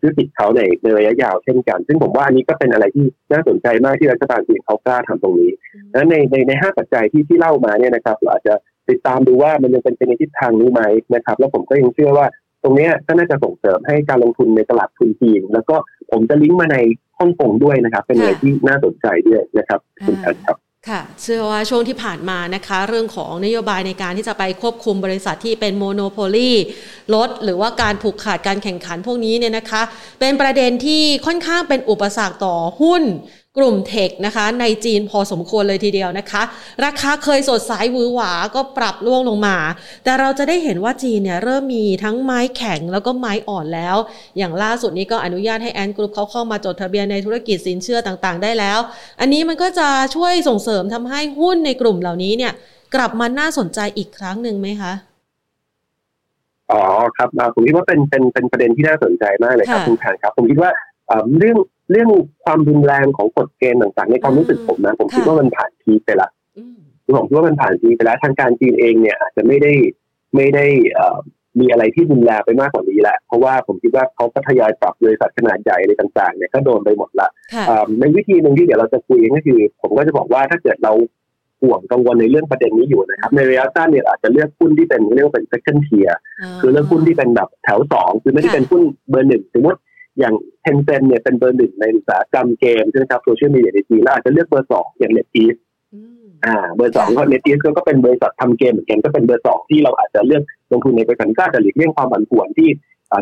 [0.00, 5.50] ธุรกิจเขาในในระยะยาวเช่นกัน ซึ่งผมว่าอันนี้ก็เป็นอะไรที่น่าสนใจมากที่รัฐบาลจีนเขากล้าทำตรงนี้
[5.92, 8.54] และในในในห้าปัจจัยที่ที่เล่ามาเนี่ยนะครับเราอาจจะ
[8.90, 10.82] ติดตามดูว่ามันยังเป็นไปในทิศทางนี้ไหม
[11.14, 12.26] นะครับ แล้วผมก็ยังเชื่อว่า
[12.62, 15.76] ตรงนี้ก็น่าจะส่งเสริมให้การลงทุนในตลาดทุนจีน แล้วก็
[16.10, 16.76] ผมจะลิงก์มาใน
[17.18, 26.52] ฮ่องกงด้วยนะครับ เป็นอะไรที่น่าสนใจด้วยนะครับคุณแอดครับค่ะเชื่อว่าช่วงที่ผ่านมานะคะ เรื่องของนโยบายในการที่จะไปควบคุมบริษัทที่เป็นโมโนโพลี
[27.14, 29.82] ลดหรือว่าการผูกขาดการแข่งขันพวกนี้เนี่ยนะคะ
[30.20, 33.02] เป็นประเด็นที่ค่อนข้างเป็นอุปสรรคต่อหุ้น
[33.58, 36.42] กลุ่มเทคนะคะในจีนพอสมควรเลยทีเดียวนะคะ
[36.84, 39.56] ราคาเคยสดใสวือหวาก็ปรับล่วงลงมา
[40.04, 43.96] แต่เราจะได้เห็นว่าจีนเนี่ยเริ่มมีทั้งไม้แข็งแล้วก็ไม้อ่อนแล้ว
[44.38, 48.78] อย่างล่าสุดนี้ก็อนุญาตให้แอนกรุ๊ปเขาเข้ามาจดทะเบียนในธุรกิจสินเชื่อต่างๆ ได้แล้ว
[49.20, 52.52] อันนี้มันก็จะช่วยส่งเสริมทำให้หุ้นในกลุ่มเหล่านี้เนี่ย
[52.94, 54.92] กลับมาน่าสนใจอีกครั้งหนึ่งไหมคะ
[56.70, 56.82] อ๋อ
[57.16, 60.70] ครับผมคิดว่าเป็นเป็นเป็นประเด็นที่น่าสนใจมากเลยครับคุณแทนครับ ผมคิดว่า
[61.38, 61.56] เรื่อง
[61.90, 62.08] เรื่อง
[62.44, 66.28] ความรุนแรงของกฎเกณฑ์ต่างๆ ในความรู้สึกผมนะ ผมคิดว่ามันผ่านทีไปละ
[67.04, 69.72] คือผมคิดว่ามันผ่านทีไปแล้วทางการจีนเองเนี่ยอาจจะไม่ได้
[70.36, 70.66] ไม่ได้
[71.60, 77.28] มีอะไรที่รุนแรงไปมากกว่านี้แหละเพราะว่าผมคิดว่าเขาก็ทยอยปรับบริษัทขนาดใหญ่อะไรต่างๆเนี่ยก็โดนไปหมดละ
[78.00, 80.92] ในวิธีหนึ่งที่เดี๋ยวเราจะคุยก็คือ ผมก็จะบอกว่าถ้าเกิดเรา
[81.62, 86.12] ห่วงกังวลในเรื่องประเด็นนี้อยู่นะครับ ในระยะสั้นเนี่ยอาจจะเลือกหุ้นที่เป็นเรียกว่าเป็น second tier
[86.60, 89.78] คือเลือกหุ้นที่เป็นแบบแถวสองคือไม่ได้เป็นหุ้นเบอร์หนึ่งสมมติ
[90.18, 95.56] อย่าง Tencent เนี่ยเป็นเบอร์หนึ่งในอุตสาหกรรมเกมใช่ไหมครับ social media ในจีนแล้วอาจจะเลือกเบอร์สองอย่าง NetEase
[96.46, 102.68] อ่าเบอร์สองก็ NetEase ก็เป็นบริษัททำเกมเหมือนกันก็เป็นเบอร์สองที่เราอาจจะเลือกลงทุนในบริษัทก็อาจจะหลีกเลี่ยงความผันผวนที่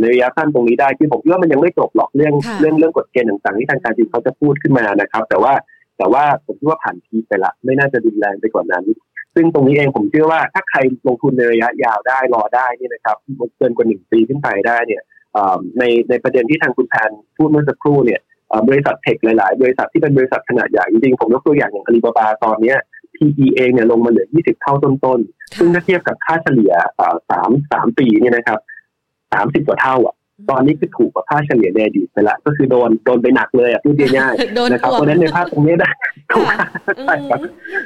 [0.00, 5.52] ในระยะสั้นตรงนี้ได้คือผมคิดว่ามันยังไม่จบหรอกเรื่องเรื่องเรื่องกฎเกณฑ์ต่างๆที่ทางการจีนเขาจะพูดขึ้นมานะครับ แต่ว่า
[5.98, 8.84] แต่ว่าผมคิดว่าผ่านทีไปละ ไม่น่าจะดุนแรงไปกว่านั้น
[9.34, 13.16] ซึ่งตรงนี้เองผมเชื่อว่าถ้าใครลงทุนในระยะยาวได้รอได้นี่นะครับ
[13.56, 15.02] เกินกว่าหนึ่งปีขึ้นไปได้เนี่ย
[15.78, 18.20] ในในประเด็นที่ทางคุณแพนพูดเมื่อสักครู่เนี่ย
[18.68, 22.74] บริษัทเทคหลายๆ บริษัทที่เป็นบริษัทขนาดใหญ่จริงๆผมยกตัวอย่างอย่างอาลีบาบาตอนนี้
[23.14, 26.72] PE เองเนี่ยลงมาเหลือ 20 เท่าต้นๆ ซึ่งถ้าเทียบกับค่าเฉลี่ย
[27.30, 28.58] สามสามปีเนี่ยนะครับ
[29.32, 30.14] สามสิบกว่าเท่าอะ
[30.50, 35.90] ตอนนี้คือถูกกว่าค่าเฉลี่ยในอดีตไปละ ก็คือโดนโดนไปหนักเลยอะพูดง่ายๆนะครับเพราะนั้นในภาพตรงนี้ได้
[36.32, 36.46] ถูก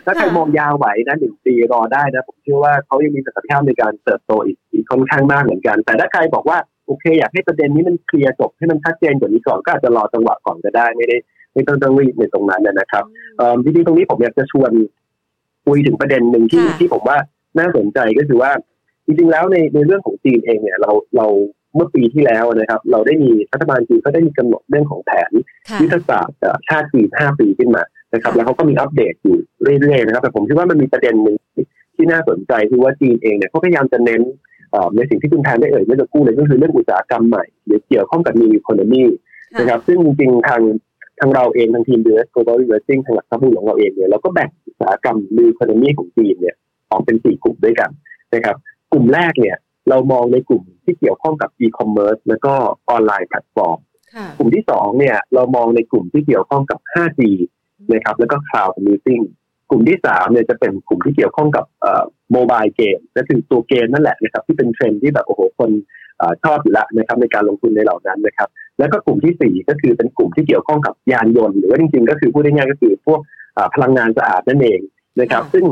[0.05, 11.17] ถ้าใครมองยาวไหวนะหนึ่งปีรอได้นะ ผมเชื่อว่าเขายังมีศักยภาพในการเติบโตอีกค่อนข้างมากเหมือนกัน แต่ถ้าใครบอกว่า โอเค อยากให้ประเด็นนี้มันเคลียร์จบให้มันชัดเจนกว่านี้ก่อนก็อาจจะรอจังหวะก่อนก็ได้ไม่ได้
[11.55, 13.05] ไม่ต้องต้องรีบในตรงนั้นนะครับ
[13.63, 14.73] จริงๆตรงนี้ผมอยากจะชวน
[15.67, 17.19] คุยถึงประเด็นหนึ่งที่ที่ผมว่า
[17.59, 18.53] น่าสนใจก็คือว่า
[19.07, 21.27] จริงๆแล้วในในเรื่องของจีนเองเนี่ยเราเรา
[21.75, 25.33] เมื่อปีที่แล้วนะครับ เราได้มีรัฐบาลจีนก็ได้มีกำหนดเรื่องของแผน
[25.83, 27.83] ยุทธศาสตร์ชาติจีน5ปีขึ้นมา
[28.15, 29.39] นะครับ แล้วเขาก็มีอัปเดตอยู่
[29.81, 31.37] เรื่อยๆนะครับ แต่ผมคิดว่ามันมีประเด็นหนึ่ง
[31.97, 34.23] ที่น่าสนใจคือว่าจีนเองเนี่ยเขาพยายามจะเน้น
[34.97, 39.05] ในสิ่งที่คุณแทนได้เอ่ยเมื่อสักครู่เลยก็คือเรื่องอุตสาหกรรมใหม่หรือเกี่ยวข้องกับ new economy
[39.59, 40.63] นะครับ ซึ่งจริงๆทาง
[41.21, 46.57] ทางเราเองทางทีม US Global Investing ทางหลักทรัพย์ของเราเองเนี่ยเราก็แบ่งอุตสาหกรรม new economy ของจีนเนี่ย
[46.91, 47.91] ออกเป็นสี่กลุ่มด้วยกัน
[48.35, 48.57] นะครับ
[48.93, 49.57] กลุ่มแรกเนี่ย
[49.89, 52.55] เรามองในกลุ่มที่เกี่ยวข้องกับ e-commerce แล้วก็
[52.91, 53.79] online platform
[54.39, 57.21] กลุ่มที่สองเนี่ยเรามองในกลุ่มที่เกี่ยวข้องกับ 5G
[57.93, 59.23] นะครับแล้วก็ cloud computing
[59.71, 61.65] กลุ่มที่สามเนี่ยจะเป็นกลุ่มที่เกี่ยวข้องกับ
[62.37, 65.71] mobile game และถึงตัวเกมนั่นแหละนะครับที่เป็นเทรนด์ที่แบบโอ้โหคน
[66.43, 73.21] ชอบอยู่แล้วนะครับในการลงทุนในเหล่านั้นนะครับ แล้วก็กลุ่มที่สี่ก็คือเป็นกลุ่มที่เกี่ยวข้องกับยานยนต์หรือว่าจริงๆ ก็คือพูดง่ายๆก็คือพวก
[73.75, 74.81] พลังงานสะอาดนั่นเอง
[75.21, 75.65] นะครับ ซึ่ง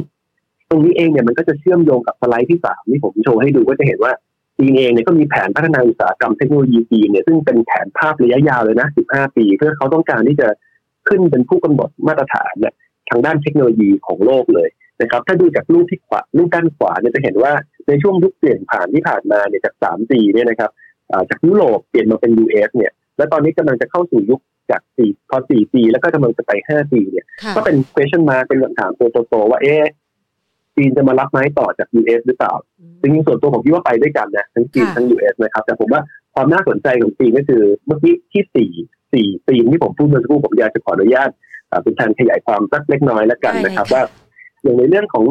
[0.70, 4.12] ตรงนี้เองเนี่ยมันก็จะเชื่อมโยงกับสไลด์ที่สามที่ผมโชว์ให้ดูก็จะเห็นว่า
[4.59, 10.48] จีนเองเนี่ยก็มีแผนพัฒนาอุตสาหกรรมเทคโนโลยีจีนเนี่ยซึ่งเป็นแผนภาพระยะยาวเลยนะ 15 ปี เพื่อเขาต้องการที่จะ
[11.09, 12.74] ขึ้นเป็นผู้กำหนดมาตรฐานเนี่ย
[13.11, 14.68] ทางด้านเทคโนโลยีของโลกเลย
[15.00, 17.52] นะครับถ้าดูจากรูปที่ขวารูปด้านขวาเนี่ยจะเห็นว่า
[17.88, 20.70] ในช่วงยุคเปลี่ยนผ่านที่ผ่านมาเนี่ยจาก 3G เนี่ยนะครับ
[21.30, 27.26] จากยุโรปเปลี่ยนมาเป็น US เนี่ยและตอนนี้กำลังจะเข้าสู่ยุคจาก 4 พอ 4G แล้วก็กำลังจะไป 5G เนี่ย
[27.57, 29.85] ก็เป็น question mark เป็นคำถามตัวโตๆว่าเอ๊ะ
[30.76, 32.52] จีนจะมารับไม้ต่อจาก US หรือเปล่า
[33.00, 36.02] จริงๆส่วนตัวผมคิดว่าไปด้วยกันนะทั้งจีนทั้ง US นะครับ แต่ผมว่า
[36.35, 38.70] ความน่าสนใจของจีนก็คือเมื่อกี้ที่สี่
[39.12, 41.30] สี่ปีที่ผมพูดเมื่อสักครู่ผมอยากจะขออนุญาต
[41.83, 44.02] เป็นการขยายความสักเล็กน้อยแล้วกันนะครับว่า
[44.64, 45.24] อย่างในเรื่องของ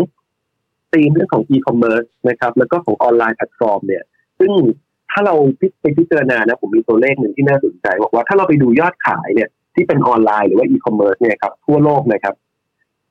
[0.93, 4.03] ธีมเรื่องของอีคอมเมิร์ซนะครับ แล้วก็ของ online platform เนี่ย
[4.39, 4.51] ซึ่ง
[5.11, 5.35] ถ้าเรา
[5.81, 12.35] ไปพิจารณานะผมมีตัวเลขหนึ่งที่น่าสนใจ บอกว่าถ้าเราไปดูยอดขายเนี่ย ที่เป็นออนไลน์หรือว่าอีคอมเมิร์ซเนี่ยครับทั่วโลกนะครับ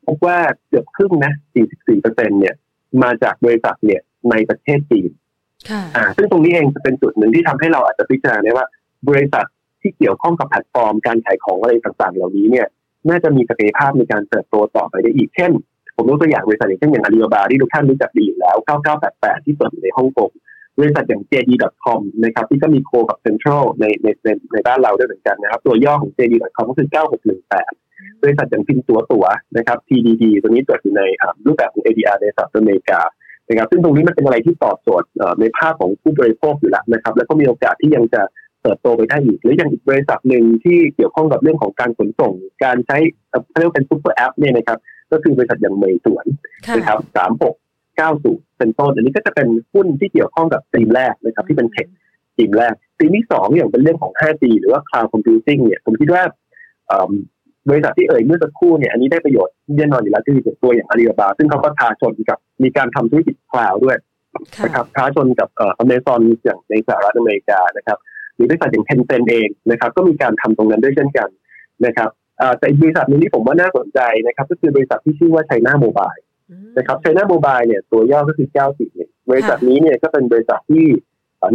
[0.06, 1.32] พบว่าเกือบครึ่งนะ
[1.66, 2.54] 44เปอร์เซ็นต์เนี่ย
[3.02, 5.10] มาจากบริษัทเนี่ยในประเทศจีน
[5.96, 8.66] อ่า ซึ่งตรงนี้เองจะเป็นจุดหนึ่งที่ทำให้เราอาจจะพิจารณาว่า
[9.08, 9.44] บริษัท
[9.80, 12.66] ที่เกี่ยวข้องกับแพลตฟอร์มการขายของอะไรต่างๆ เหล่านี้เนี่ย
[13.08, 15.52] น่าจะมีศักยภาพในการเติบโตต่อไปได้อีก เช่น
[15.96, 18.56] ผมยกตัวอย่างบริษัทอย่างเช่นอย่างอาลีบาบาที่ทุกท่านรู้จักดีอยู่แล้ว
[19.00, 20.30] 9988 ที่เปิดอยู่ในฮ่องกง
[20.78, 26.88] บริษัทอย่าง JD.com นะครับที่ก็มีโคกับ Central ในในในในบ้านเราด้วยเหมือนกันนะครับ ตัวย่อของ JD.com ก็คือ
[27.52, 29.24] 9618 บริษัทอย่างพินตัวตัว
[29.56, 31.02] นะครับ TDD ตัวนี้เกิดอยู่ใน
[31.46, 33.00] รูปแบบของ ADR ในสหรัฐอเมริกา
[33.48, 35.08] นะครับซึ่งตรงนี้มันเป็นอะไรที่ตอบโจทย์
[35.40, 38.22] ในภาพของผู้บริโภคอยู่แล้วนะครับ แล้วก็มีโอกาสที่ยังจะ
[38.62, 42.32] เติบโตไปได้อีก หรืออย่างอีกบริษัทหนึ่งที่เกี่ยวข้องกับเรื่องของการขนส่ง
[42.64, 42.96] การใช้
[43.58, 44.78] เรียกเป็น super app เนี่ยนะครับ
[45.12, 46.26] ก็คือบริษัทอย่าง Meituan
[46.76, 47.54] นะครับสามหก
[47.96, 51.86] เก้าศูนย์เป็นต้น อันนี้ก็จะเป็นหุ้นที่เกี่ยวข้องกับธีมแรกนะครับ ที่เป็น tech
[52.36, 56.22] ธีมแรกธีมที่สองอย่างเป็นเรื่องของ 5G หรือว่า cloud computing เนี่ยผมคิดว่า
[57.70, 63.96] บริษัทที่เอ่ยเมื่อสักครู่เนี่ยอันนี้ได้ประโยชน์แน่นอนอยู่แล้วที่เป็นตัวอย่างอาลีบาบาซึ่งเขาก็ท้าชนกับมีการทำธุรกิจ cloud ด้วย
[64.64, 67.98] นะครับท้าชนกับเอ่ออเมซอนอย่างในสหรัฐอเมริกานะครับ
[68.34, 71.28] หรือบริษัทอย่างเทนเซนเองนะครับ ก็มีการทำตรงนั้นด้วยเช่นกัน
[71.86, 72.10] นะครับ
[72.58, 76.12] แต่บริษัทนึงที่ผมว่าน่าสนใจนะครับ ก็คือบริษัทที่ชื่อว่าไชน่าโมบาย
[76.78, 80.86] นะครับไชน่าโมบายเนี่ยตัวย่อก็คือเก้าสิบเนี่ยบริษัทนี้เนี่ยก็เป็นบริษัทที่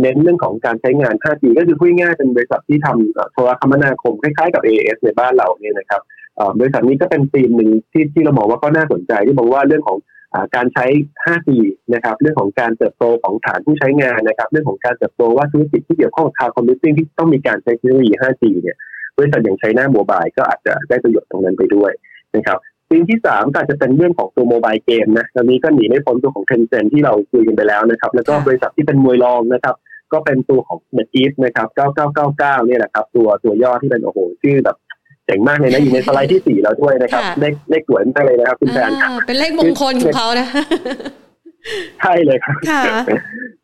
[0.02, 6.02] เน้นเรื่องของการใช้งาน 5G ก็คือพูดง่ายเป็นบริษัทที่ทำโทรคมนาคมคล้ายๆกับ AS ในบ้านเราเนี่ยนะครับ
[6.60, 9.98] บริษัทนี้ก็เป็นธีมหนึ่งที่ที่เรามองว่าก็น่าสนใจที่บอกว่าเรื่องของ
[10.56, 10.86] การใช้
[11.24, 11.50] 5G
[11.94, 18.78] นะครับ เรื่องของการเติบโตของฐานผู้ใช้งานนะครับ เรื่องของการเติบโตว่าธุรกิจที่เกี่ยวข้องกับ cloud computing ที่ต้องมีการใช้เทคโนโลยี 5G เนี่ย
[19.18, 21.92] บริษัทอย่าง China Mobile ก็อาจจะได้ประโยชน์ตรงนั้นไปด้วย
[22.36, 22.58] นะครับ
[22.92, 29.76] ธีมที่สามก็จะเป็นเรื่องของตัว mobile game นะตอนนี้ก็หนีไม่พ้นตัวของ Tencent ที่เราคุยกันไปแล้วนะครับ แล้วก็บริษัทที่เป็นมวยรองนะครับ
[30.14, 31.68] ก็เป็นตัวของ NetEase นะครับ
[32.18, 34.78] 9999 เนี่ยแหละครับ ตัวตัวย่อที่เป็นโอ้โหชื่อแบบ
[35.26, 38.92] เจ๋งมากเลยนะอยู่ในสไลด์ที่สี่เราด้วยนะครับ เลขเลขสวยมากเลยนะครับคุณแทน
[39.28, 40.48] เป็นเลขมงคลของเขานะ
[42.00, 42.58] ใช่เลยครับ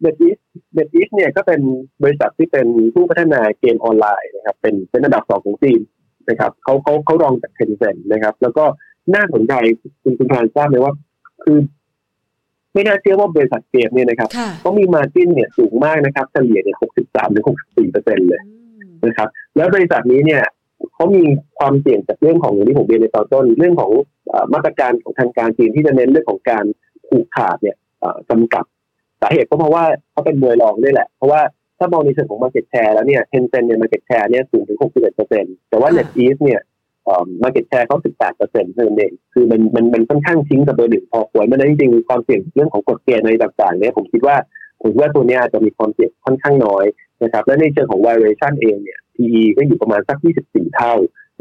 [0.01, 0.37] เดดอีส
[0.73, 1.61] เดดอีสเนี่ยก็เป็น
[2.03, 5.81] บริษัทที่เป็นผู้พัฒนาเกมออนไลน์นะครับ เป็นเป็นระดับสองของจีน
[6.29, 8.65] นะครับเขาเขาเขารองจากเทนเซ็นนะครับ แล้วก็
[9.15, 9.53] น่าสนใจ
[10.01, 10.93] คุณคุณแฟนทราบไหมว่า
[11.43, 11.57] คือ
[12.73, 18.53] ไม่น่าเชื่อว่าบริษัทเกมเนี่ยนะครับค่ะเขามีมาจิ้นเนี่ยสูงมากนะครับเฉลี่ยเนี่ย63ถึง64เปอร์เซ็นต์เลยอื
[18.87, 20.43] มนะครับ แล้วบริษัทนี้เนี่ย
[20.93, 21.23] เขามี
[21.59, 23.91] ความเสี่ยงจากเรื่องของอย่างที่ผมเรียนในตอนต้น เรื่องของ
[24.29, 26.65] เอ่อมาตรการของทางการจีนที่จะเน้นเรื่องของการ
[27.07, 27.82] ผูกขาดเนี่ยเอ่อ
[28.29, 28.65] จำกัด
[29.21, 31.41] สาเหตุก็เพราะว่าเขาเป็นมวยรองด้วยแหละ เพราะว่า
[31.79, 36.61] ถ้ามองในเชิงของ market share แล้วเนี่ยเทนเซ็นเนี่ย market share เนี่ยสูงถึง 61เปอร์เซ็นต์แต่ว่าค่ะ Net East เนี่ย
[37.05, 44.35] เอ่อ market share เขา18เปอร์เซ็นต์เท่านั้นเอง คือมันมันมันค่อนข้างทิ้งกับเบอร์หนึ่งพอควรมันจริงๆความเสี่ยงเรื่องของกฎเกณฑ์อะไรต่างๆเนี่ยผมคิดว่า
[44.81, 46.85] ผมคิดว่าตัวเนี้ยอาจจะมีความเสี่ยงค่อนข้างน้อย
[47.23, 50.93] นะครับ และในเชิงของ valuation เองเนี่ย PE ก็อยู่ประมาณสัก 24 เท่า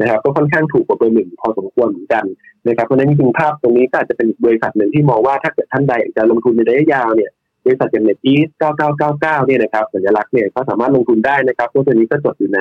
[0.03, 2.25] นะครับก็ค่อนข้างถูกกว่าเบอร์หนึ่งพอสมควรเหมือนกัน
[2.67, 7.31] นะครับเพราะฉะนั้นจริงๆภาพตรงนี้ก็อาจจะเป็นอีกบริษัทหนึ่งที่มองว่าถ้าเกิดท่านใดอยากจะลงทุนในระยะยาวเนี่ย
[7.65, 8.51] บริษัทอย่าง NetEase
[8.93, 12.59] 9999 เนี่ยนะครับสัญลักษณ์เนี่ยก็สามารถลงทุนได้นะครับเพราะตัวนี้ก็จดอยู่ใน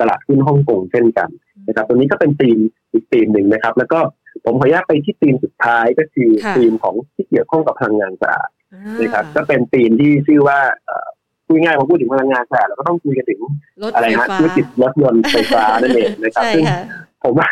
[0.00, 1.28] ตลาดหุ้นฮ่องกงเช่นกัน
[1.68, 2.58] นะครับตัวนี้ก็เป็นธีม
[2.92, 4.00] อีกธีมหนึ่งนะครับ แล้วก็
[4.44, 11.08] ผมขออนุญาตไปที่ธีมสุดท้ายก็คือค่ะธีมของที่เกี่ยวข้องกับพลังงานสะอาดอ่านะครับก็เป็นธีมที่ชื่อว่าเอ่อ
[11.52, 13.40] พูดง่ายๆพอพูดถึงพลังงานสะอาดเราก็ต้องคุยกันถึง
[13.82, 16.80] รถอะไรไฟฮะฟ้าธุรกิจรถยนต์ไฟฟ้านั่นเองนะครับใช่ซึ่งค่ะ
[17.24, 17.48] ผมว่า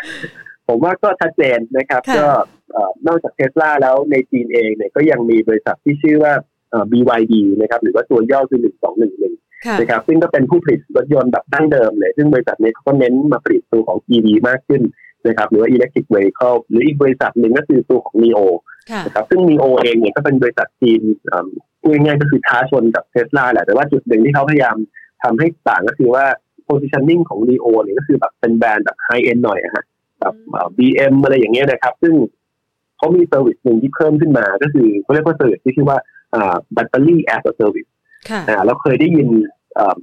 [0.67, 2.27] ผมว่าก็ชัดเจนนะครับค่ะก็
[2.71, 6.33] เอ่อนอกจากเทสลาแล้วในจีนเองเนี่ยก็ยังมีบริษัทที่ชื่อว่า
[6.71, 9.33] เอ่อ BYD นะครับหรือว่าตัวย่อคือหนึ่งสองหนึ่งหนึ่ง
[9.65, 14.81] ค่ะนะครับซึ่งก็เป็นผู้ผลิตรถยนต์แบบดั้งเดิมเลย ซึ่งบริษัทนี้เขาก็เน้นมาผลิตตัวของ EV มากขึ้น
[15.27, 18.39] นะครับหรือว่า electric vehicle หรืออีกบริษัทหนึ่งก็คือตัวของ NIO
[18.91, 21.47] ค่ะนะครับซึ่ง NIO เองเนี่ยก็เป็นบริษัทจีนเอิ่ม
[21.81, 24.75] พูดง่ายๆก็คือท้าชนกับเทสลาแหละแต่ว่าจุดหนึ่งที่เขาพยายาม
[25.23, 26.25] ทำให้ต่างก็คือว่า
[26.67, 29.83] positioning ของ NIO เนี่ยก็คือแบบเป็นแบรนด์แบบ high end หน่อยอะฮะ
[30.19, 32.13] แบบเอ่อ BM อะไรอย่างเงี้ยนะครับ ซึ่ง
[32.97, 35.97] เขามี service หนึ่งที่เพิ่มขึ้นมา ก็คือเขาเรียกว่า service ที่ชื่อว่า
[36.73, 37.85] battery as a service
[38.29, 39.27] ค่ะอ่าเราเคยได้ยิน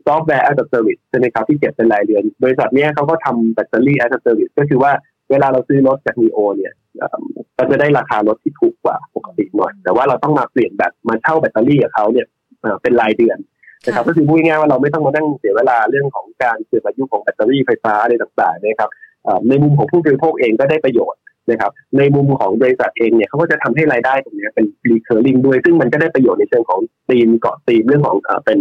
[0.06, 4.92] software as a service ใช่ไหมครับที่เก็บเป็นรายเดือน บริษัทเนี้ยเขาก็ทำ battery as a service ก็คือว่า
[5.30, 7.18] เวลาเราซื้อรถจาก n ีโอเนี่ยเอ่อ
[7.56, 12.26] ก็จะได้ราคารถที่ถูกกว่าปกติหน่อย แต่ว่าเราต้องมาเปลี่ยนแบตมาเช่าแบตเตอรี่กับเขาเนี่ย
[12.62, 13.38] เอ่อเป็นรายเดือน
[13.86, 18.90] นะครับก็คือพูดง่ายๆว่าเราไม่ต้องมานั่งเสียเวลาเรื่องของการเสื่อมอายุของแบตเตอรี่ไฟฟ้าอะไรต่างๆนะครับ
[19.24, 28.58] เอ่อในมุมของผู้บริโภคเองก็ได้ประโยชน์นะครับในมุมของบริษัทเองเนี่ยเขาก็จะทำให้รายได้ตรงเนี้ยเป็น recurring ด้วย ซึ่งมันก็ได้ประโยชน์ในเชิงของธีมเกาะธีมเรื่องของเอ่อเป็น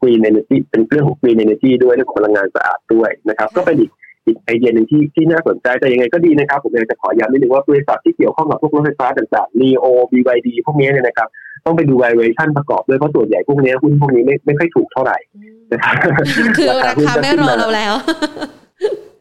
[0.00, 3.90] green energy เป็นเรื่องของ green energy ด้วยเรื่องของพลังงานสะอาดด้วยนะครับ ก็เป็นอีก
[4.26, 11.28] อีกไอเดียหนึ่งที่ที่น่าสนใจแต่ยังไงก็ดีนะครับ ผมอยากจะขอย้ำนิดนึงว่าบริษัทที่เกี่ยวข้องกับพวกรถไฟฟ้าต่างๆ NEO BYD พวกนี้เนี่ยนะครับ
[11.66, 15.94] ต้องไปดู valuation ประกอบด้วยเพราะส่วนใหญ่พวกนี้หุ้นพวกนี้ไม่ไม่ค่อยถูกเท่าไหร่อืมนะครับ
[16.56, 17.94] คือราคาไม่รอเราแล้ว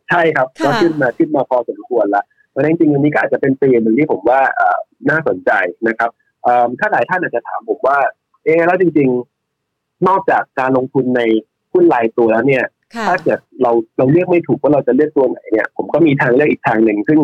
[0.09, 4.77] ใช่ครับค่ะก็ขึ้นมาขึ้นมาพอสมควรละเพราะฉะนั้นจริงๆอันนี้ก็อาจจะเป็นธีมหนึ่งที่ผมว่าเอ่อ
[5.09, 5.51] น่าสนใจ
[5.87, 6.09] นะครับ
[6.43, 7.97] เอิ่มถ้าหลายท่านอาจจะถามผมว่า
[8.43, 9.09] เอะแล้วจริง
[9.57, 11.21] ๆ นอกจากการลงทุนใน
[11.73, 12.71] หุ้นรายตัวแล้วเนี่ยค่ะ
[13.07, 17.19] ถ้าเกิดเราเราเลือกไม่ถูกว่าเราจะเลือกตัวไหนเนี่ย ผมก็มีทางเลือกอีกทางหนึ่งซึ่ง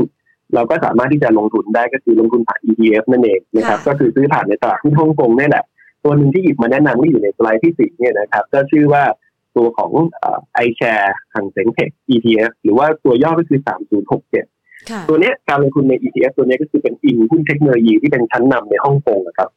[0.56, 5.64] เราก็สามารถที่จะลงทุนได้ก็คือลงทุนผ่าน ETF นั่นเองนะครับค่ะก็คือซื้อผ่านในตลาดหุ้นฮ่องกงนี่แหละ
[6.04, 9.04] ตัวหนึ่งที่หยิบมาแนะนำที่อยู่ในสไลด์ที่สี่เนี่ยนะครับก็ชื่อว่า
[9.56, 9.92] ตัวของ
[10.54, 13.60] ไอแชร์หังเซ็งเทค ETF หรือว่าตัวย่อก็คือ
[14.24, 19.50] 3067ค่ะตัวเนี้ยการลงทุนใน ETF ตัวเนี้ยก็คือเป็นอิงหุ้นเทคโนโลยีที่เป็นชั้นนำในฮ่องกงนะครับ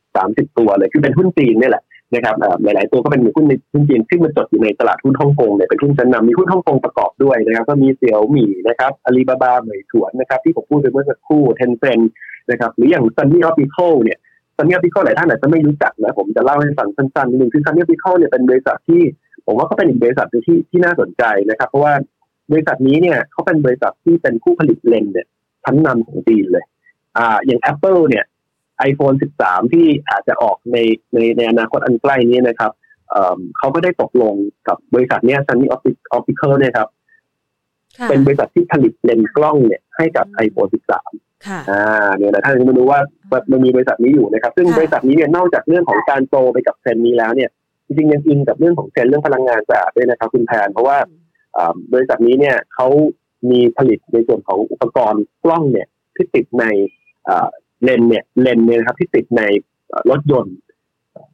[0.51, 12.01] 30ตัวเลยคือเป็นหุ้นจีนนี่แหละ นะครับหลาย ๆ ตัวก็เป็นหุ้นในหุ้นจีนซึ่งมันจดอยู่ในตลาดหุ้นฮ่องกงเนี่ยเป็นหุ้นชั้นนำมีหุ้นฮ่องกงประกอบด้วยนะครับก็มีเสี่ยวหมี่นะครับอาลีบาบาเหมยถวนนะครับที่ผมพูดไปเมื่อสักครู่เทนเซน
[12.51, 14.19] นะครับหรืออย่าง Sunny Optical เนี่ย
[14.57, 19.03] Sunny Optical หลายท่านอาจจะไม่รู้จักนะผมจะเล่าให้ฟังสั้น ๆ นิดนึงคือ Sunny Optical เนี่ยเป็นบริษัทที่
[19.47, 21.95] ผมว่าก็เป็นอีกบริษัทหนึ่งที่ที่น่าสนใจนะครับ เพราะว่า
[22.53, 25.27] บริษัทนี้เนี่ยเขาเป็นบริษัทที่เป็นผู้ผลิตเลนส์เนี่ย
[25.65, 26.65] ชั้นนำของจีนเลย
[27.17, 28.25] อ่าอย่าง Apple เนี่ย
[28.89, 30.79] iPhone 13 ที่อาจจะออกใน
[31.15, 32.73] ในในอนาคตอันใกล้นี้นะครับ
[33.11, 34.35] เอ่อเขาก็ได้ตกลง
[34.69, 36.89] กับบริษัทเนี้ย Sunny Opti- Optical เนี่ยครับ
[37.99, 40.71] ค่ะเป็นบริษัทที่ผลิตเลนส์กล้องเนี่ยให้กับ iPhone
[41.07, 43.01] 13 ค่ะ อ่าเนี่ยนะท่านจะไม่รู้ว่า
[43.51, 47.51] มันมีบริษัทนี้อยู่นะครับ ซึ่งค่ะบริษัทนี้เนี่ยนอกจากเรื่องของการโตไปกับเทรนด์นี้แล้วเนี่ย
[47.87, 50.99] จริงๆยังอินกับเรื่องของเทรนด์เรื่องพลังงานสะอาดด้วยนะครับคุณแพนเพราะว่า
[51.57, 52.89] อ่าบริษัทนี้เนี่ยเขา
[53.51, 56.65] มีผลิตในส่วนของอุปกรณ์กล้องเนี่ยที่ติดใน
[57.29, 57.49] อ่า
[57.85, 59.43] เลนส์เนี่ยเลนส์เนี่ยนะครับที่ติดใน
[60.11, 60.57] รถยนต์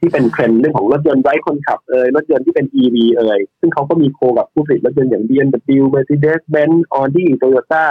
[0.01, 7.85] ที่เป็นเทรนด์เรื่องของรถยนต์ไร้คนขับเอยรถยนต์ที่เป็น EV เอยซึ่งเขาก็มี co กับผู้ผลิตรถยนต์อย่าง BMW Mercedes Benz Audi Toyota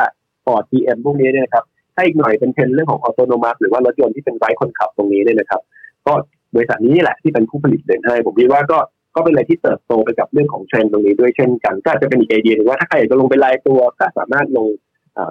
[0.46, 1.64] Ford GM พวกนี้เนี่ยนะครับ
[1.96, 5.62] ถ้าอีกหน่อยเป็นเทรนด์เรื่องของ autonomous หรือว่ารถยนต์ที่เป็นไร้คนขับตรงนี้เนี่ยนะครับ
[6.08, 6.14] ก็
[6.56, 8.78] บริษัทนี้แหละที่เป็นผู้ผลิตเลนส์ให้ ผมคิดว่าก็
[9.16, 14.68] ก็เป็นอะไรที่เติบโตไปกับเรื่องของเทรนด์ตรงนี้ด้วยเช่นกันก็อาจจะเป็นอีกไอเดียหนึ่งว่าถ้าใครอยากจะลงเป็นรายตัวก็สามารถลง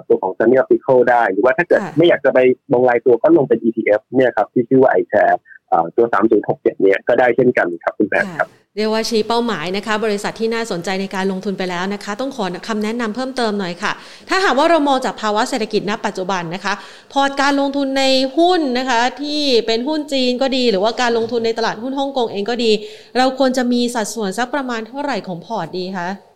[0.07, 2.39] ตัวของ Sunny Optical ได้ หรือว่าถ้าเกิดค่ะไม่อยากจะไป
[2.73, 5.37] ลงรายตัวก็ลงเป็น ETF เนี่ยครับที่ชื่อว่า iShare
[5.71, 6.05] อ่าตัว
[6.45, 13.91] 3067 เนี่ยก็ได้เช่นกันครับคุณแบงค์ครับเรียกว่าชี้เป้าหมายนะคะ บริษัทที่น่าสนใจในการลงทุนไปแล้วนะคะ ต้องขอคำแนะนำเพิ่มเติมหน่อยค่ะ
[14.29, 16.73] ถ้าหากว่าเรามองจากภาวะเศรษฐกิจณ ปัจจุบันนะคะ
[17.13, 18.03] พอร์ตการลงทุนใน
[18.37, 22.71] หุ้นนะคะ ที่เป็นหุ้นจีนก็ดี หรือว่าการลงทุนในตลาดหุ้นฮ่องกงเองก็ดี
[23.17, 26.34] เราควรจะมีสัดส่วนสักประมาณเท่าไหร่ของพอร์ตดีคะเออ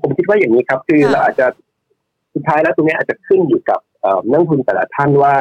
[0.00, 1.46] ผมคิดว่าอย่างนี้ครับ คือเราอาจจะ
[2.34, 3.80] สุดท้ายแล้วตรงนี้อาจจะขึ้นอยู่กับ
[4.30, 5.34] นักทุนแต่ละท่านว่า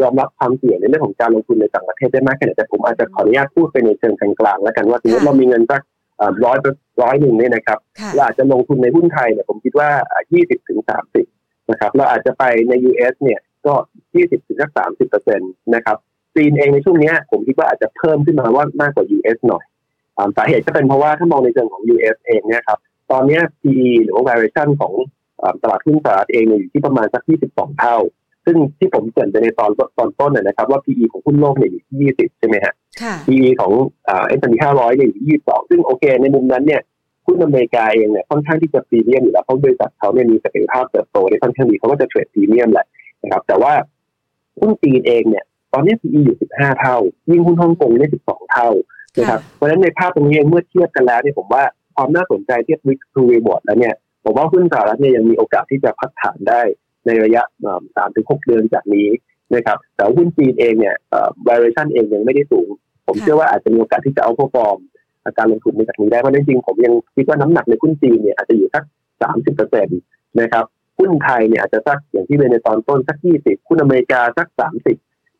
[0.00, 5.82] ยอมรับความเสี่ยงในเรื่องของการลงทุนในต่างประเทศได้มากแค่ไหนแต่ผมอาจจะขออนุญาตพูดไปในเชิงกลางๆแล้วกันว่าสมมติเรามีเงินสัก
[6.44, 6.58] ร้อย
[7.02, 7.78] ร้อยหนึ่งเนี่ยนะครับ
[8.14, 9.90] เราอาจจะลงทุนในหุ้นไทยเนี่ยผมคิดว่า
[10.32, 11.26] ยี่สิบถึงสามสิบ
[11.70, 13.74] นะครับเราอาจจะไปใน US เนี่ยก็
[14.14, 15.96] ยี่สิบถึงสักสามสิบเปอร์เซ็นต์นะครับ
[16.36, 19.64] จีนเองในช่วงนี้ผมคิดว่าอาจจะเพิ่มขึ้นมาว่ามากกว่า US หน่อย
[20.36, 22.78] สาเหตุก็เป็นเพราะว่าถ้ามองในเชิงของ US เองเนี่ยครับ
[23.10, 24.94] ตอนนี้ PE หรือว่า valuation ของ
[25.62, 27.96] ตลาดหุ้นสหรัฐเองอยู่ที่ประมาณสัก 22 เท่า
[28.46, 32.74] ซึ่งที่ผมเกริ่นไปในตอนตอนต้นนะครับ ว่า PE ของหุ้นโลกเนี่ยอยู่ที่ 20 ใช่ไหมฮะ
[33.26, 33.72] PE ของ
[34.04, 36.80] เอสแอนด์พี500เนี่ยอยู่ที่ 22 ซึ่งโอเค ในมุมนั้นเนี่ย
[37.26, 42.86] หุ้นอเมริกาเองเนี่ยค่อนข้างที่จะพรีเมียมอยู่แล้วเพราะบริษัทเขาเนี่ยมีศักยภาพเติบโตได้ค่อนข้างดีเขาก็จะเทรดพรีเมียมแหละ
[43.22, 43.72] นะครับแต่ว่า
[44.60, 46.96] หุ้นจีนเองเนี่ยตอนนี้ PE อยู่ 15 เท่า
[47.30, 48.68] ยิ่งหุ้นฮ่องกงเนี่ย 12 เท่า
[49.18, 51.64] นะครับเพราะฉะนั้นในภาพตรงนี้เมื่อเทียบกันแล้วเนี่ยผมว่า
[51.96, 56.60] ความน่าสนใจเทียบ risk to reward แล้วเนี่ยผมว่าหุ้นสหรัฐเนี่ยยังมีโอกาสที่จะพักฐานได้
[57.06, 57.42] ในระยะ
[57.96, 59.08] สามถึงหกเดือนจากนี้
[59.54, 60.96] นะครับแต่หุ้นจีนเองเนี่ย
[61.48, 62.68] valuation เองยังไม่ได้สูง
[63.06, 64.78] ผมเชื่อว่าอาจจะมีโอกาสที่จะเอาพอฟอร์ม
[65.38, 68.84] การลงทุนในจากนี้ได้เพราะจริงๆผมยังคิดว่าน้ำหนักในหุ้นจีนเนี่ยอาจจะอยู่สัก
[69.22, 70.00] สามสิบเปอร์เซ็นต์
[70.40, 70.64] นะครับ
[70.98, 74.96] หุ้นไทยเนี่ยอาจจะสักอย่างที่เรียนในตอนต้นสักยี่สิบหุ้นอเมริกาสักสามสิบ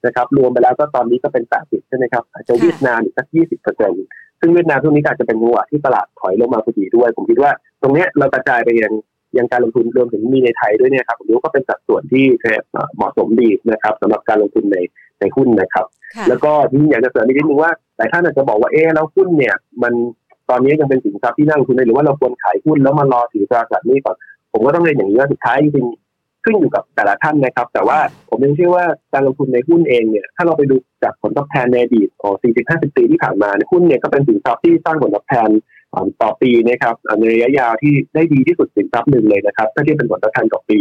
[0.07, 4.05] นะครับรวมไปแล้วก็ตอนนี้ก็เป็นแปดสิบใช่ไหมครับอาจจะเวียดนามอีกสักยี่สิบเปอร์เซ็นต์
[4.43, 7.51] ซึ่งเวียดนามช่วงนี้อาจจะเป็นจังหวะที่ตลาดถอยลงมาพอดีด้วย ผมคิดว่า
[7.83, 8.93] ตรงนี้เรากระจายไปยัง
[9.37, 12.25] ยังการลงทุนรวมถึงมีในไทยด้วยเนี่ยครับผมรู้ก็เป็นสัดส่วนที่
[12.97, 14.79] เหมาะสมดีนะครับสำหรับการลงทุนใน
[15.21, 15.87] ในหุ้นนะครับ
[16.29, 19.93] แล้วก็ที่อยากจะเสริมอีกนิดนึงว่าหลายท่านอาจจะบอกว่าเออแล้วหุ้นเนี่ยมัน
[20.51, 24.17] ตอนนี้ยังเป็นสินทรัพย์ที่น่าลงทุนหรือว่าเราควรขายหุ้นแล้วมารอถือตราสารนี้ก่อน
[24.53, 25.87] ผมก็ต้องเรียนอย่างนี้ว่าสุดท้ายจริง
[26.45, 27.99] ขึ้นอยู่กับแต่ละท่านนะครับ แต่ว่า
[28.31, 35.49] ผมยังเชื่อว่าการลงทุนในหุ้นเองเนี่ยถ้าเราไปดูจากผลตอบแทนในอดีตของ 40-50 ปีที่ผ่านมาหุ้นเนี่ยก็เป็นสินทรัพย์ที่สร้างผลตอบแทน
[36.23, 40.79] ต่อปีนะครับในระยะยาวที่ได้ดีที่สุดสินทรัพย์หนึ่งเลยนะครับถ้าเทียบเป็นผลตอบแทนต่อปี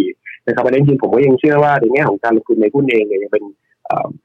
[0.48, 3.44] นะครับประเด็นจริงผมก็ยังเชื่อว่าในแง่ของการลงทุนในหุ้นเองเนี่ยยังเป็น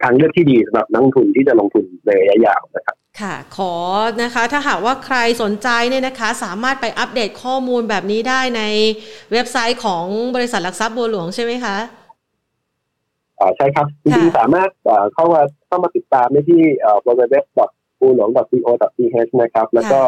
[0.03, 3.75] ทางเลือกที่ดีสำหรับนักลงทุนที่จะลงทุนในระยะยาวนะครับค่ะ ขอ
[4.23, 8.63] นะคะ ถ้าหากว่าใครสนใจเนี่ยนะคะ สามารถไปอัปเดตข้อมูลแบบนี้ได้ใน
[9.33, 11.77] เว็บไซต์ของบริษัทหลักทรัพย์บัวหลวงใช่ไหมคะ
[13.41, 14.71] อ่าใช่ครับจริงๆสามารถ
[15.15, 16.63] เข้ามาเข้ามาติดตามได้ที่
[17.07, 17.37] www.
[18.01, 18.29] บัวหลวง
[18.67, 20.01] co.th นะครับ แล้วก็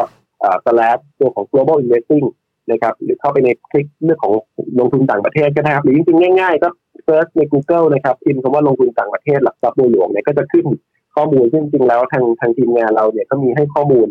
[0.65, 2.25] สแลปตัวของ global investing
[2.71, 4.33] นะครับ หรือเข้าไปในคลิกเรื่องของ
[4.79, 6.69] ลงทุนต่างประเทศก็ได้ครับ หรือจริงๆ ง่ายๆ ก็
[7.09, 10.65] search ใน Google นะครับพิมพ์คำว่าลงทุนต่างประเทศหลักทรัพย์บัวหลวงเนี่ยก็จะขึ้น
[11.15, 14.09] ข้อมูลซึ่งจริงแล้วทางทางทีมงานเราเนี่ยก็มีให้ข้อมูล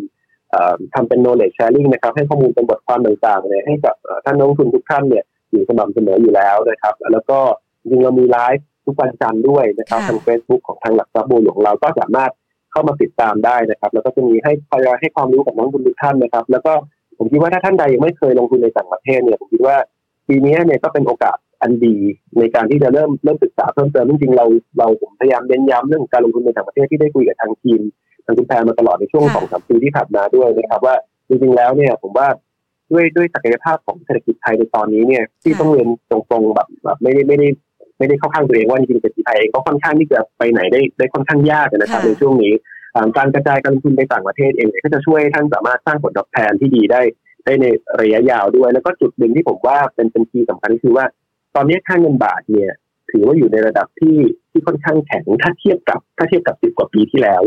[0.95, 7.39] ทำเป็น knowledge sharing นะครับ ให้ข้อมูลเป็นบทความต่างๆเนี่ยให้กับท่านนักลงทุนทุกท่านเนี่ยอยู่สม่ำเสมออยู่แล้วนะครับ แล้วก็
[7.81, 12.31] จริงเรามีไลฟ์ทุกวันจันทร์ด้วยนะครับทาง Facebook ของทางหลักทรัพย์บัวหลวงเราก็สามารถ
[12.73, 16.73] เข้ามาติดตามได้นะครับ แล้วก็จะมีให้คอยให้ความรู้กับนักลงทุนทุกท่านนะครับ แล้วก็
[17.19, 19.77] ผมคิดว่าถ้าท่านใดยังไม่เคยลงทุนในต่างประเทศเนี่ยผมคิดว่า
[20.29, 21.97] ปีนี้เนี่ยก็เป็นโอกาส อันดี
[22.38, 24.47] ในการที่จะเริ่มเริ่มศึกษาเพิ่มเติมจริงๆเรา
[24.79, 27.81] เราผมพยายามเน้นย้ำเรื่องการลงทุนในต่างประเทศที่ได้คุยกับทางทีม
[28.25, 30.97] ทางคุณแพรมาตลอดในช่วงสองสามปีที่ผ่านมาด้วยนะครับว่า
[31.29, 32.29] จริงๆแล้วเนี่ยผมว่า
[32.92, 37.49] ด้วยด้วยศักยภาพของเศรษฐกิจไทยในตอนนี้เนี่ยที่ต้องเรียนตรงๆแบบแบบไม่ได้ไม่ได้
[37.99, 42.53] ไม่ได้เข้าข้างตัวเองว่าจริงๆเศรษฐกิจไทยเองก็ค่อนข้างที่จะไปไหนได้ได้ค่อนข้างยากนะครับในช่วงนี้
[43.16, 47.03] การกระจายการลงทุนไปต่างประเทศเองก็จะช่วยท่านสามารถสร้างผลตอบแทนที่ดีได้
[47.44, 47.66] ได้ใน
[48.01, 51.05] ระยะยาวด้วย แล้วก็จุดหนึ่งที่ผมว่าเป็นเป็นคีย์สำคัญก็คือว่า
[51.55, 52.73] ตอนนี้ค่าเงินบาทเนี่ย
[53.11, 54.19] ถือว่าอยู่ในระดับที่
[54.51, 57.43] ที่ค่อนข้างแข็งถ้าเทียบกับถ้าเทียบกับสิบกว่าปีที่แล้ว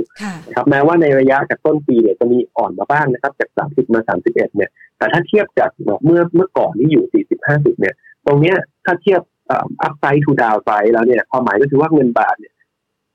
[0.55, 5.71] ครับแม้ว่าในระยะจากต้นปีเนี่ยจะมีอ่อนมาบ้างนะครับจากสามสิบมาสามสิบเอ็ดเนี่ย แต่ถ้าเทียบจาก
[6.05, 9.21] เมื่อเมื่อก่อนที่อยู่สี่สิบห้าสิบเนี่ย ตรงเนี้ยถ้าเทียบ
[9.81, 12.53] อัพไซด์ทูดาวไซด์แล้วเนี่ยความหมายก็คือว่าเงินบาทเนี่ย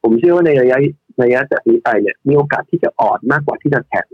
[0.03, 0.79] ผมเชื่อว่าในระยะ
[1.22, 4.07] ระยะจากนี้ไปเนี่ยมีโอกาสที่จะอ่อนมากกว่าที่จะแข็ง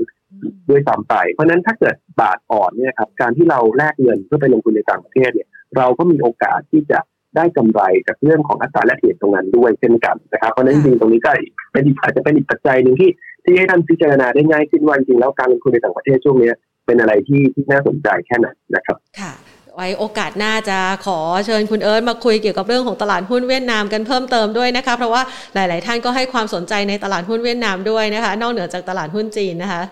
[0.68, 6.98] ด้วยซ้ำไป เพราะนั้นถ้าเกิดบาทอ่อนเนี่ยครับการที่เราแลกเงินเพื่อไปลงทุนในต่างประเทศเนี่ย เราก็มีโอกาสที่จะ
[7.36, 11.30] ได้กำไรจากเรื่องของอัตราแลกเปลี่ยนตรงนั้นด้วยเช่นกันนะครับเพราะนั้นจริงตรงนี้ก็
[11.72, 13.10] เป็นอาจจะเป็นอีกปัจจัยหนึ่งที่
[13.44, 16.50] ที่ให้ท่านพิจารณาได้ง่ายขึ้นว่าจริงแล้วการลงทุนในต่างประเทศช่วงนี้
[16.86, 19.32] เป็นอะไรที่ที่น่าสนใจแค่ไหนนะครับค่ะ
[19.76, 25.22] ไว้โอกาสหน้าจะขอเชิญคุณเอิร์ธมาคุยเกี่ยวกับเรื่องของตลาดหุ้นเวียดนามกันเพิ่มเติมด้วยนะคะเพราะว่า
[25.54, 29.82] หลาย ๆ ท่านก็ให้ความสนใจในตลาดหุ้นเวียดนามด้วยนะคะ นอกเหนือจากตลาดหุ้นจีนนะคะ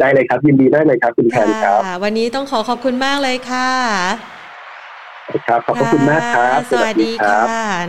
[0.00, 3.70] ได้เลยครับ ยินดีได้เลยครับคุณแทนครับวันนี้ต้องขอขอบคุณมากเลยค่ะ
[5.46, 7.42] ครับขอบพระคุณมากครับ สวัสดีค่ะ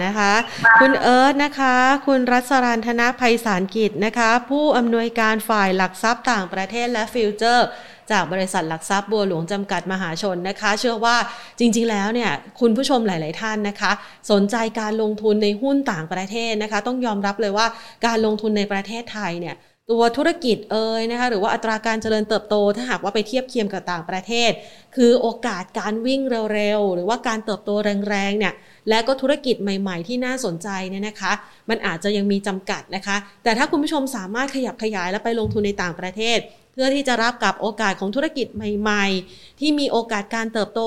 [0.05, 0.33] นะคะ
[0.81, 1.75] คุณเอิร์ธนะคะ
[2.07, 7.67] คุณรัศรันธนภัยสารกิจนะคะ ผู้อำนวยการฝ่ายหลักทรัพย์ต่างประเทศและ future
[8.11, 11.17] จากบริษัทหลักทรัพย์บัวหลวงจำกัดมหาชนนะคะ เชื่อว่า
[11.59, 13.91] จริงๆแล้วเนี่ยคุณผู้ชมหลาย ๆ ท่านนะคะ
[14.31, 17.67] สนใจการลงทุนในหุ้นต่างประเทศนะคะ ต้องยอมรับเลยว่า
[18.05, 19.55] การลงทุนในประเทศไทยเนี่ย
[19.91, 24.51] ตัวธุรกิจเอ่ยนะคะหรือว่าอัตราการเจริญเติบโต ถ้าหากว่าไปเทียบเคียงกับต่างประเทศ
[24.95, 26.21] คือโอกาสการวิ่ง
[26.53, 27.71] เร็วๆ หรือว่าการเติบโต
[28.09, 28.53] แรงๆเนี่ย
[28.89, 31.31] และก็ธุรกิจใหม่ๆ ที่น่าสนใจเนี่ยนะคะ
[31.69, 36.39] มันอาจจะยังมีจำกัดนะคะ แต่ถ้าคุณผู้ชมสามารถขยับขยายและไปลงทุนในต่างประเทศ
[36.73, 40.81] เพื่อที่จะรับกับโอกาสของธุรกิจใหม่ๆ ที่มีโอกาสการเติบโต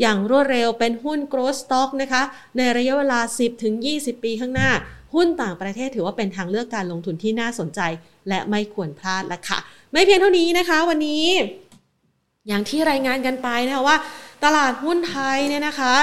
[0.00, 2.22] อย่างรวดเร็วเป็นหุ้น growth stock นะคะ
[2.56, 3.20] ในระยะเวลา
[3.72, 4.70] 10-20 ปีข้างหน้า
[5.14, 7.80] หุ้นต่างประเทศถือว่าเป็นทางเลือกการลงทุนที่น่าสนใจ
[8.28, 9.58] และไม่ควรพลาดละค่ะ
[9.92, 11.26] ไม่เพียงเท่านี้นะคะ วันนี้
[12.48, 13.96] อย่างที่รายงานกันไปนะคะว่า
[14.44, 15.94] ตลาดหุ้นไทยเนี่ยนะคะ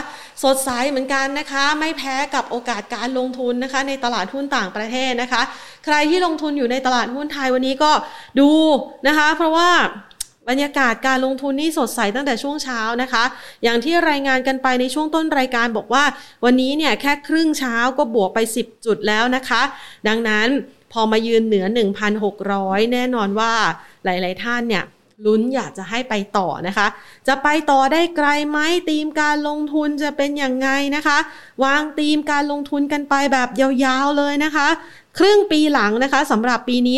[0.44, 5.42] สดใสเหมือนกันนะคะ ไม่แพ้กับโอกาสการลงทุนนะคะ ในตลาดหุ้นต่างประเทศนะคะ
[5.86, 7.92] ใครที่ลงทุนอยู่ในตลาดหุ้นไทยวันนี้ก็
[8.40, 8.52] ดู
[9.08, 9.70] นะคะ เพราะว่า
[10.50, 13.24] บรรยากาศการลงทุนนี่สดใสตั้งแต่ช่วงเช้านะคะ
[13.64, 16.04] อย่างที่รายงานกันไปในช่วงต้นรายการบอกว่า
[16.46, 19.62] วันนี้เนี่ยแค่ครึ่งเช้าก็บวกไป 10 จุดแล้วนะคะ
[20.08, 20.48] ดังนั้น
[20.94, 21.66] พอมายืนเหนือ
[22.30, 23.54] 1,600 แน่นอนว่า
[24.06, 24.84] หลาย ๆ ท่านเนี่ย
[25.26, 26.88] ลุ้นอยากจะให้ไปต่อนะคะ
[27.28, 31.18] จะไปต่อได้ไกลไหมธีมการลงทุนจะเป็นอย่างไงนะคะ
[31.64, 34.68] วางธีมการลงทุนกันไปแบบยาว ๆ เลยนะคะ
[35.18, 36.98] ครึ่งปีหลังนะคะสำหรับปีนี้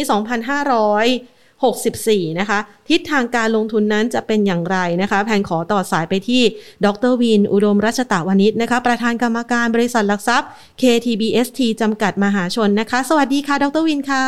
[1.62, 6.42] 2,564 นะคะ ทิศทางการลงทุนนั้นจะเป็นอย่างไรนะคะแพนขอต่อสายไปที่
[6.86, 10.50] ดรวิน อุดมรัชตะวานิชนะคะ ประธานกรรมการบริษัทหลักทรัพย์
[10.82, 14.24] KTBST จำกัดมหาชนนะคะ สวัสดีค่ะ ดรวินค่ะ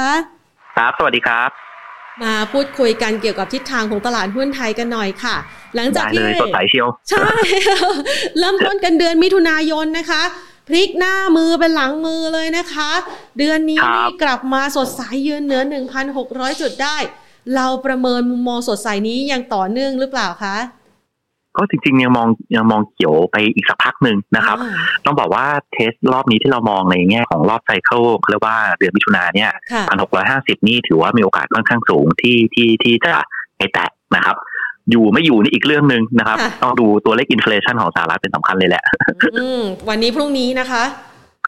[0.76, 1.50] ครับ สวัสดีครับ
[2.24, 5.36] มาพูดคุยกันเกี่ยวกับทิศทางของตลาดหุ้นไทยกันหน่อยค่ะ
[5.76, 7.28] หลังจากได้ที่เลยสดใสเชียว ใช่
[8.40, 10.24] เริ่มต้นกันเดือนมิถุนายนนะคะ
[10.68, 12.92] พลิกหน้ามือเป็นหลังมือเลยนะคะ
[13.38, 15.62] เดือนนี้ครับนี่กลับมาสดใสยืนเหนือ
[16.12, 16.98] 1,600 จุดได้
[17.56, 20.58] เราประเมินมุมมองสดใสนี้ยังต่อเนื่องหรือเปล่าคะ
[21.58, 24.74] ก็จริงๆยังมองยังมองเขียวไปอีกสักพักหนึ่งนะครับอ่า
[25.06, 33.14] ต้องบอกว่าเทสรอบนี้ที่เรามองในแง่ของรอบไซเคิลเรียกว่าเดือนมิถุนาเนี่ยค่ะพันหกร้อยห้าสิบนี่ถือว่ามีโอกาสค่อนข้างสูงที่ที่ที่จะ
[33.58, 34.36] ไปแตะนะครับ
[34.92, 38.84] อยู่ไม่อยู่นี่อีกเรื่องหนึ่งนะครับค่ะต้องดูตัวเลข inflation ของสหรัฐเป็นสำคัญเลยแหละ
[39.36, 40.84] อืมวันนี้พรุ่งนี้นะคะ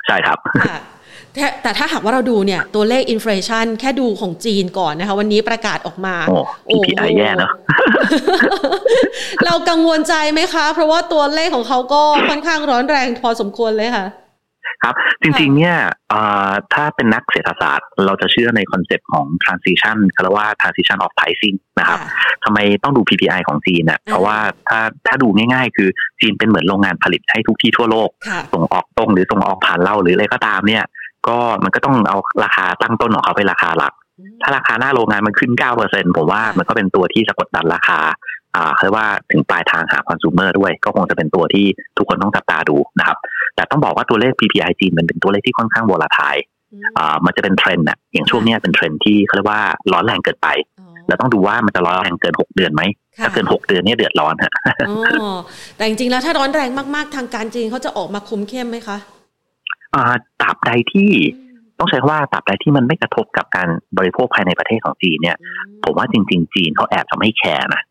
[0.08, 0.38] ใช่ครับ
[0.70, 0.80] ค่ะ
[1.34, 7.52] แต่แต่ถ้าหากว่าเราดูเนี่ยตัวเลข inflation แค่ดูของจีนก่อนนะคะ วันนี้ประกาศออกมา โอ้ PPI แย่เนอะ
[9.46, 14.06] เรากังวลใจไหมคะ เพราะว่าตัวเลขของเขาก็ค่อนข้างร้อนแรงพอสมควรเลยค่ะ
[14.84, 15.76] ครับ จริงๆเนี่ย
[16.10, 22.00] เอ่อถ้าเป็นนักเศรษฐศาสตร์ เราจะเชื่อใน concept ของ transition เขาเรียกว่า transition of pricing นะครับ
[22.44, 24.38] ทำไมต้องดู PPI ของจีนเนี่ยเพราะว่า
[24.70, 25.90] ถ้าถ้าดูง่ายๆ คือ
[26.22, 30.84] จีนเป็นเหมือนโรงงานผลิตให้ทุกที่ทั่วโลกค่ะส่งออกตรงหรือส่งออกผ่านเราหรืออะไรก็ตามเนี่ย
[31.28, 33.94] ก็มันก็ต้องเอาราคาตั้งต้นของเขาเป็นราคาหลัก
[34.42, 35.52] ถ้าราคาหน้าโรงงานมันขึ้น
[35.86, 38.00] 9%ผมว่ามันก็เป็นตัวที่จะกดดันราคา
[38.56, 41.66] อ่าเขาเรียกว่าถึงปลายทางหาคอน sumer ด้วย ก็คงจะเป็นตัวที่
[41.98, 43.18] ทุกคนต้องจับตาดูนะครับ
[43.60, 46.36] แต่ต้องบอกว่าตัวเลข PPI จีนมันเป็นตัวเลขที่ค่อนข้างโวลาทาย
[46.98, 50.48] อ่ามันจะเป็นเทรนด์น่ะอย่างช่วงเนี้ยเป็นเทรนด์ที่เขาเรียกว่าร้อนแรงเกินไป
[51.08, 52.82] แล้วต้องดูว่ามันจะร้อนแรงเกิน 6 เดือนไหม
[53.18, 54.52] ค่ะถ้าเกิน 6 เดือนเนี่ยเดือดร้อนฮะ
[54.90, 54.94] อ๋
[55.34, 55.38] อ
[55.78, 58.98] แต่จริงๆแล้วถ้าร้อนแรงมากๆ ทางการจีนเขาจะออกมาคุมเข้มไหมคะ
[59.96, 60.04] อ่า
[60.42, 61.10] ตราบใดที่
[61.80, 63.68] ต้องใช้คำว่าตราบใดที่มันไม่กระทบกับการ
[63.98, 65.38] บริโภคภายในประเทศของจีนเนี่ย
[65.84, 67.82] ผมว่าจริง ๆ จีนเขาแอบจะไม่แคร์นะ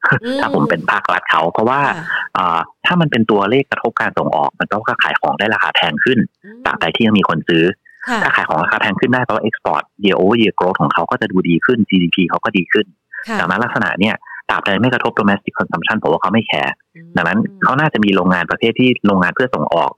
[0.40, 2.04] ถ้าผมเป็นภาครัฐเขา เพราะว่าค่ะ
[2.36, 6.18] อ่าถ้ามันเป็นตัวเลขกระทบการส่งออก มันก็ขายของได้ราคาแพงขึ้น
[6.66, 7.64] ตราบใดที่ยังมีคนซื้อ
[8.08, 12.86] ค่ะถ้าขายของราคาแพงขึ้นได้เพราะว่า export year over year growth ของเขาก็จะดูดีขึ้น GDP เขาก็ดีขึ้น
[13.28, 14.14] ค่ะดังนั้นลักษณะเนี่ย
[14.50, 16.72] ตราบใดไม่กระทบ domestic consumption ผมว่าเขาไม่แคร์
[17.16, 19.90] ดังนั้นเขาน่าจะมีโรงงานประเภทที่โรงงานเพื่อส่งออก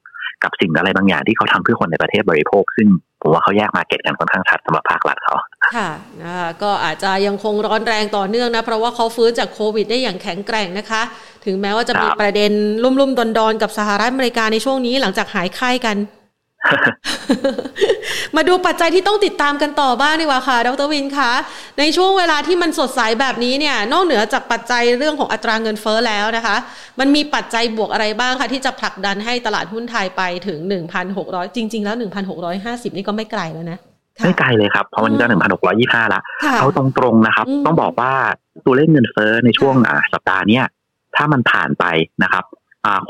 [0.44, 2.88] กับสิ่งอะไรบางอย่างที่เขาทำเพื่อคนในประเทศบริโภค ซึ่ง
[3.22, 5.34] ผมว่าเขาแยกมาเก็ตกันค่อนข้างชัดสำหรับภาครัฐเขา
[5.74, 5.88] ค่ะ
[6.22, 11.02] นะคะก็อาจจะยังคงร้อนแรงต่อเนื่องนะ เพราะว่าเขาฟื้นจากโควิดได้อย่างแข็งแกร่งนะคะ
[11.44, 15.96] ถึงแม้ว่าจะมีครับประเด็นลุ่มๆดอนๆกับสหรัฐอเมริกาในช่วงนี้หลังจากหายไข้กัน
[18.36, 21.32] มาดูปัจจัยที่ต้องติดตามกันต่อบ้างดีกว่าค่ะ ดรวินคะ
[21.78, 26.56] ในช่วงเวลาที่มันสดใสแบบนี้เนี่ย นอกเหนือจากปัจจัยเรื่องของอัตราเงินเฟ้อแล้วนะคะ
[27.00, 30.58] มันมีปัจจัยบวกอะไรบ้างคะ ที่จะผลักดันให้ตลาดหุ้นไทยไปถึง
[31.08, 31.96] 1,600 จริง ๆ แล้ว
[32.46, 33.78] 1,650 นี่ก็ไม่ไกลแล้วนะ
[34.18, 38.12] ค่ะไม่ไกลเลยครับ เพราะมันก็หนึ่งพันหกร้อยี่ห้าละค่ะเอาตรงๆนะครับอืมต้องบอกว่า
[38.66, 40.64] ตัวเลขเงินเฟ้อในช่วงอ่าสัปดาห์เนี้ย
[41.16, 41.84] ถ้ามันผ่านไป
[42.22, 42.58] นะครับอ่า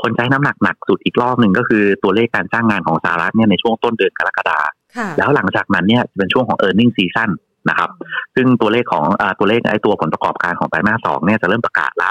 [0.01, 7.29] คนใช้น้ำหนักหนักสุดอีกรอบหนึ่งก็คือตัวเลขการจ้างงานของสหรัฐเนี่ยในช่วงต้นเดือนกรกฎาคมค่ะแล้วหลังจากนั้นเนี่ยจะเป็นช่วงของ e a r n i n g season
[7.69, 7.89] นะครับ
[8.35, 12.09] ซึ่งตัวเลขของอาตัวเลขไอ้ตัวผลประกอบการของไตรมาสสองเนี่ยจะเริ่มประกาศละ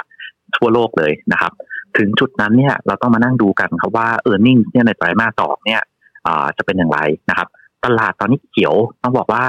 [0.56, 1.52] ทั่วโลกเลยนะครับ
[1.98, 5.80] ถึงจุดนั้นเนี่ยเราต้องมานั่งดูกันครับว่า e a r n i n g เนี่ยในไตรมาสสองเนี่ย
[6.56, 6.98] จะเป็นอย่างไร
[7.30, 7.48] นะครับ
[7.84, 9.44] ตลาดตอนนี้เขียวต้องบอกว่า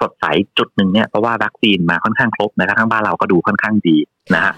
[0.00, 0.24] สดใส
[0.58, 3.96] จุดหนึ่งเนี่ยเพราะว่าวัคซีนมาค่อนข้างครบนะครับทั้งบ้านเราก็ดูค่อนข้างดี
[4.34, 4.52] นะฮะ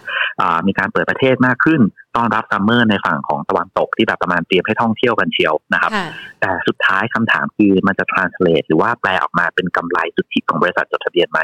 [0.67, 1.81] มีการเปิดประเทศมากขึ้น
[2.19, 5.91] ต้อนรับ summer ในฝั่งของตะวันตกที่แบบประมาณเตรียมให้ท่องเที่ยวกันเชียวนะครับ
[6.41, 11.41] แต่สุดท้ายคำถามคือมันจะ translate หรือว่าแปลออกมาเป็นกำไรสุทธิของบริษัทจดทะเบียนไหม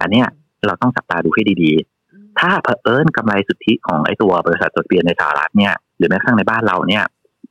[0.00, 0.26] อันเนี้ย
[0.66, 7.04] เราต้องจับตาดูให้ดีๆ ถ้าเผอิญกำไรสุทธิของไอ้ตัวบริษัทจดทะเบียนในสหรัฐเนี่ยหรือแม้กระทั่งในบ้านเราเนี่ย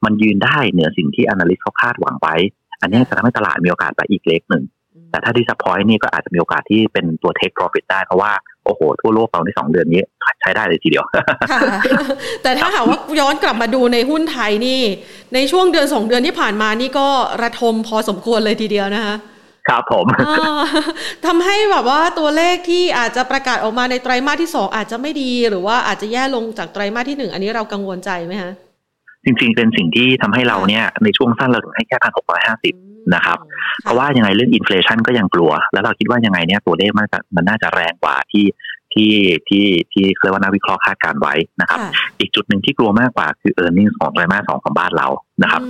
[0.06, 2.36] มันยืนได้เหนือสิ่งที่ analyst เขาคาดหวังไว้
[2.82, 4.64] อันนี้จะทำให้ตลาดมีโอกาสไปอีกเล็กหนึ่ง
[5.12, 8.32] แต่ถ้า disappoint นี่ก็อาจจะมีโอกาสที่เป็นตัว take profit ได้เพราะว่า
[8.66, 10.02] โอ้โห ทั่วโลกเราในสองเดือนนี้
[10.40, 11.06] ใช้ได้เลยทีเดียว
[12.44, 14.82] แต่ถ้าหากว่าย้อนกลับมาดูในหุ้นไทยนี่
[15.34, 17.08] ในช่วงเดือนสองเดือนที่ผ่านมานี่ก็
[17.44, 19.16] ระทมพอสมควรเลยทีเดียวนะคะ
[19.68, 20.06] ครับผม
[21.26, 28.52] ทำให้แบบว่าตัวเลขที่อาจจะประกาศออกมาในไตรมาสที่สองอาจจะไม่ดี หรือว่าอาจจะแย่ลงจากไตรมาสที่หนึ่งอันนี้เรากังวลใจไหมคะ
[29.30, 32.74] จริง ๆ เป็นสิ่งที่ทำให้เราเนี่ยในช่วงสั้นเราถึงให้แค่พันหกร้อยห้าสิบ
[33.16, 33.38] นะครับ
[33.84, 38.46] เพราะว่ายังไงเรื่องอินฟลชันก็ยังกลัว แล้วเราคิดว่ายังไงเนี่ยตัวเลขมันมันน่าจะแรงกว่าที่
[38.94, 39.12] ที่
[39.50, 41.80] ที่ที่เคยว่านักวิเคราะห์คาดการไว้นะครับ
[42.20, 45.08] อีกจุดหนึ่งที่กลัวมากกว่าคือ e a r n i n g ของไตรมาสสองของบ้านเรา
[45.44, 45.62] นะครับ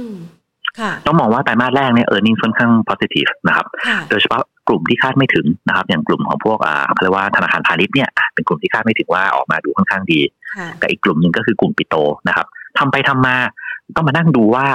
[1.05, 3.65] ต้องมองว่าไตรมาสแรกเนี่ย e a r n i n g ค่อนข้าง positive นะครับ
[4.09, 10.19] โดยเฉพาะกลุ่มที่คาดไม่ถึงนะครับ อย่างกลุ่มของพวกอ่าเขาเรียกว่าธนาคารพาณิชย์เนี่ยเป็นกลุ่มที่คาดไม่ถึงว่าออกมาดูค่อนข้างดี
[10.79, 11.95] แต่อีกกลุ่มหนึ่งก็คือกลุ่มปิโต
[12.27, 12.47] นะครับ
[12.79, 13.35] ทำไปทำมา
[13.95, 14.67] ต้องมานั่งดูว่า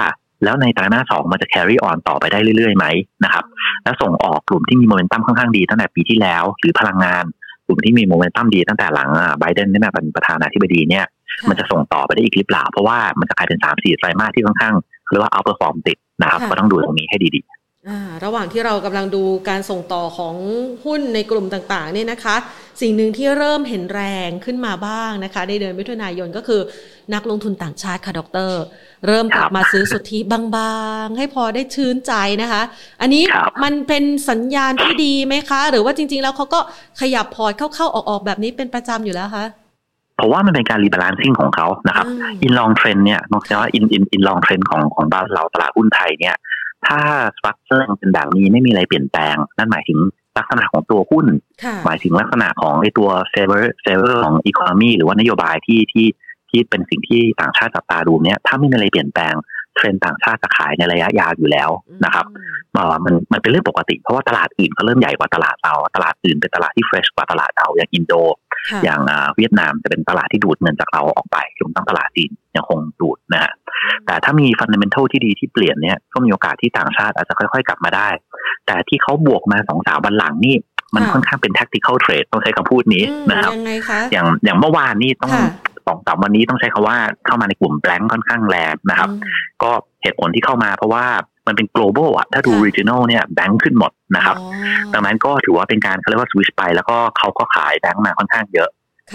[0.43, 2.85] แล้วในไตรมาสสองมันจะ carry on ต่อไปได้เรื่อยๆไหม
[3.23, 3.45] นะครับ
[3.83, 7.23] แล้วส่งออกกลุ่มที่มีโมเมนตัมค่อนข้างดีตั้งแต่ปีที่แล้ว หรือพลังงาน
[7.67, 11.05] กลุ่มที่มีโมเมนตัมดีตั้งแต่หลังไบเดนนี่นะเป็นประธานาธิบดีเนี่ย
[11.49, 14.73] มันจะส่งต่อไปได้อีกหรือเปล่า เพราะว่ามันจะกลายเป็นสามสี่ไตรมาสที่ค่อนข้าง
[15.09, 20.35] เรียกว่า outperform ติดนะครับ ก็ต้องดูตรงนี้ให้ดีๆระหว่างที่เรากำลังดูการส่งต่อของ
[20.85, 22.35] หุ้นในกลุ่มต่างๆเนี่ยนะคะ
[22.81, 26.61] สิ่งหนึ่งที่เริ่มเห็นแรงขึ้นมาบ้างนะคะ ในเดือนมิถุนายนก็คือ
[27.13, 28.51] นักลงทุนต่างชาติค่ะดร
[29.07, 30.39] เริ่มกลับมาซื้อสุทธิบา
[31.03, 32.61] งๆ ให้พอได้ชื้นใจนะคะ
[33.01, 33.23] อันนี้
[33.63, 36.59] มันเป็นสัญญาณที่ดีไหมคะ หรือว่าจริง ๆ แล้วเขาก็
[37.01, 39.45] ขยับพอร์ตเข้าๆ ออกๆ แบบนี้เป็นประจำอยู่แล้วคะ
[40.15, 42.05] เพราะว่ามันเป็นการ rebalancing ของเขานะครับ
[42.41, 46.35] in long trend เนี่ยนอกจากว่า in in in long trend ของของบ้านเราตลาดหุ้นไทยเนี่ย
[46.87, 46.99] ถ้า
[47.37, 49.99] structure เป็นแบบนี้ไม่มีอะไรเปลี่ยนแปลง นั่นหมายถึง
[50.37, 51.25] ลักษณะของตัวหุ้น
[51.85, 56.05] หมายถึงลักษณะของไอตัวเซเวอร์เซเวอร์ของ economy หรือว่านโยบายที่ที่
[56.55, 59.35] ที่เป็นสิ่งที่ต่างชาติจับตาดูเนี่ยถ้าไม่มีอะไรเปลี่ยนแปลง
[59.75, 61.69] เทรนต่างชาติจะขายในระยะยาวอยู่แล้ว
[62.05, 62.25] นะครับ
[63.05, 68.13] มันมันเป็นเรื่องปกติเพราะว่าตลาดอื่นก็เริ่มใหญ่กว่าตลาดเรา ตลาดอื่นเป็นตลาดที่ fresh กว่าตลาดเราอย่างอินโด
[68.83, 68.99] อย่าง
[69.35, 73.53] เวียดนามจะเป็นตลาดที่ดูดเงินจากเราออกไปรวมทั้งตลาดจีนยังคงดูดนะฮะ
[74.05, 78.09] แต่ถ้ามี fundamental ที่ดีที่เปลี่ยนเนี่ยก็มีโอกาสที่ต่างชาติอาจจะค่อยๆ กลับมาได้
[78.65, 80.55] แต่ที่เขาบวกมาสองสามวันหลังนี่
[80.95, 83.51] มันค่อนข้างเป็น tactical trade ต้องใช้คำพูดนี้นะครับ
[84.11, 85.33] อย่างอย่างเมื่อวานนี่ต้อง
[85.87, 89.09] สองสามวันนี้ต้องใช้คาว่าเข้ามาในกลุ่มแบงค์ค่อนข้างแรงนะครับ
[89.63, 89.71] ก็
[90.03, 91.05] เหตุผลที่เข้ามาเพราะว่า
[91.47, 94.35] มันเป็น global อะ ถ้าดู regional เนี่ยแบงค์ขึ้นหมดนะครับ
[94.93, 98.69] ดังนั้นก็ถือว่าเป็นการเขาเรียกว่า switch ไป แล้วก็เขาก็ขายแบงค์มาค่อนข้างเยอะ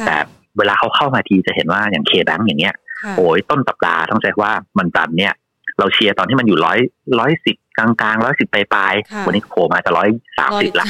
[0.07, 0.17] แต่
[0.59, 2.75] เวลาเขาเข้ามาทีจะเห็นว่าอย่างเคแบงค์อย่างเงี้ย
[3.17, 5.35] โอ้ยต้นสัปดาห์ต้องใช้ว่ามันจันเนี่ย
[5.79, 6.79] เราเชียร์ตอนที่มันอยู่ร้อย
[7.19, 10.09] ร้อยสิบ กลางกลางร้อยสิบปลายๆวันนี้โผล่มาจะร้อย
[10.39, 10.87] สามสิบละ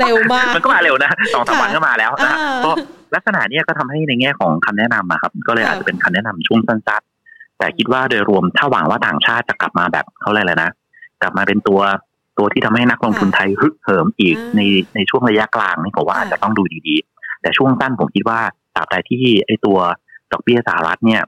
[0.00, 2.70] เร็วมากมันก็มาเร็วนะสองสามวันก็มาแล้วนะก็
[3.14, 10.70] ลักษณะนี้ก็ทำให้ในแง่ของคำแนะนำอะครับ ก็เลยอาจจะเป็นคำแนะนำช่วงสั้นๆแต่คิดว่าโดยรวมถ้าหวังว่าต่างชาติจะกลับมาแบบเขาเลยเลยนะ
[11.22, 11.80] กลับมาเป็นตัว
[12.38, 14.60] ตัวที่ทำให้นักลงทุนไทยฮึกเหิมอีกใน
[14.94, 18.40] ในช่วงระยะกลางนี่ผมว่าอาจจะต้องดูดีๆ แต่ช่วงสั้นผมคิดว่า
[18.76, 19.78] ตราบใดที่ไอ้ตัว
[20.32, 21.22] ดอกเบี้ยสหรัฐเนี่ย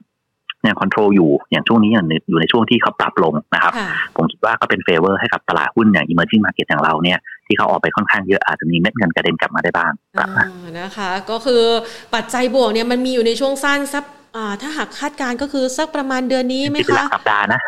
[0.69, 1.91] ยังคอนโทรลอยู่อย่างช่วงนี้
[2.29, 3.73] อยู่ในช่วงที่เขาปรับลงนะครับ
[4.15, 9.91] ผมคิดว่าก็เป็น favor ให้กับตลาดหุ้นอย่าง emerging market อย่างเราเนี่ยที่เขาออกไปค่อนข้างเยอะอาจจะมีเม็ดเงินกระเด็นกลับมาได้บ้าง
[10.79, 11.63] นะคะ ก็คือ
[12.15, 14.03] ปัจจัยบวกเนี่ยมันมีอยู่ในช่วงสั้นสัก
[14.61, 17.59] ถ้าหากคาดการก็คือสักประมาณเดือนนี้ไหมคะเป็นหลักสัปดาห์นะ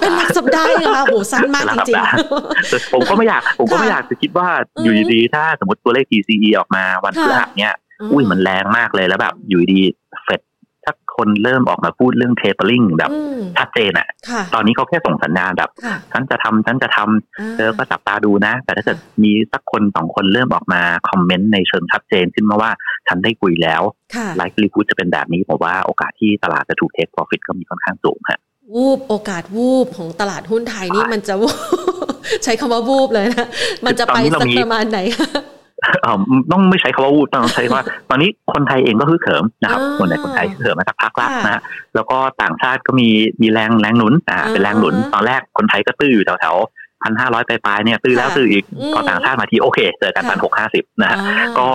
[0.00, 4.48] เป็นหลักสัปดาห์เลยค่ะโหสั้นมากจริงๆผมก็ไม่อยากผมก็ไม่อยากจะคิดว่า
[4.82, 7.74] อยู่ดีๆถ้าสมมติตัวเลข PCE ออกมาวันพฤหัสเนี่ย
[8.12, 9.80] อุ้ยมันแรงมากเลยแล้วแบบอยู่ดี
[10.24, 10.53] เฟดถ้า
[11.16, 13.10] คนเริ่มออกมาพูดเรื่องเทปริงแบบ
[13.56, 14.08] ชัดเจนอะ
[14.54, 15.70] ตอนนี้เขาแค่ส่งสัญญาณแบบ
[16.12, 22.70] ฉันจะทำฉันจะทำเธอก็จับตาดูนะ แต่ถ้าเกิดมีสักคนสองคนเริ่มออกมาคอมเมนต์ในเชิงชัดเจน ขึ้นมาว่า
[23.08, 23.82] ฉันได้คุยแล้ว
[24.36, 28.40] ไลฟ์รีพูดจะเป็นแบบนี้ผมว่าโอกาสที่ตลาดจะถูกเทคโปรฟิตก็มีค่อนข้างสูงฮะ
[28.74, 31.34] วูบโอกาสวูบของตลาดหุ้นไทยนี่มันจะ
[32.44, 33.48] ใช้คำว่าวูบเลยนะ
[33.86, 34.98] มันจะไปสักประมาณไหน
[36.52, 41.60] ต้องไม่ใช้คำว่าวูดต้องใช้ว่า ตอนนี้คนไทยเองก็คือเขิมนะครับคนในคนไทยเขิมมาสักพักแล้วนะ
[41.94, 43.08] แล้วก็ต่างชาติก็มี
[43.42, 46.56] มีแรงแรงหนุนอ่าเป็นแรงหนุนตอนแรกคนไทยก็ตื้ออยู่แถวแถว
[47.02, 51.18] พันห้าร้อยปลายเนี่ยตื้อแล้วตื้ออีกพอต่างชาติมาทีโอเคเจอกันพันหกห้าสิบนะฮะ
[51.58, 51.68] ก็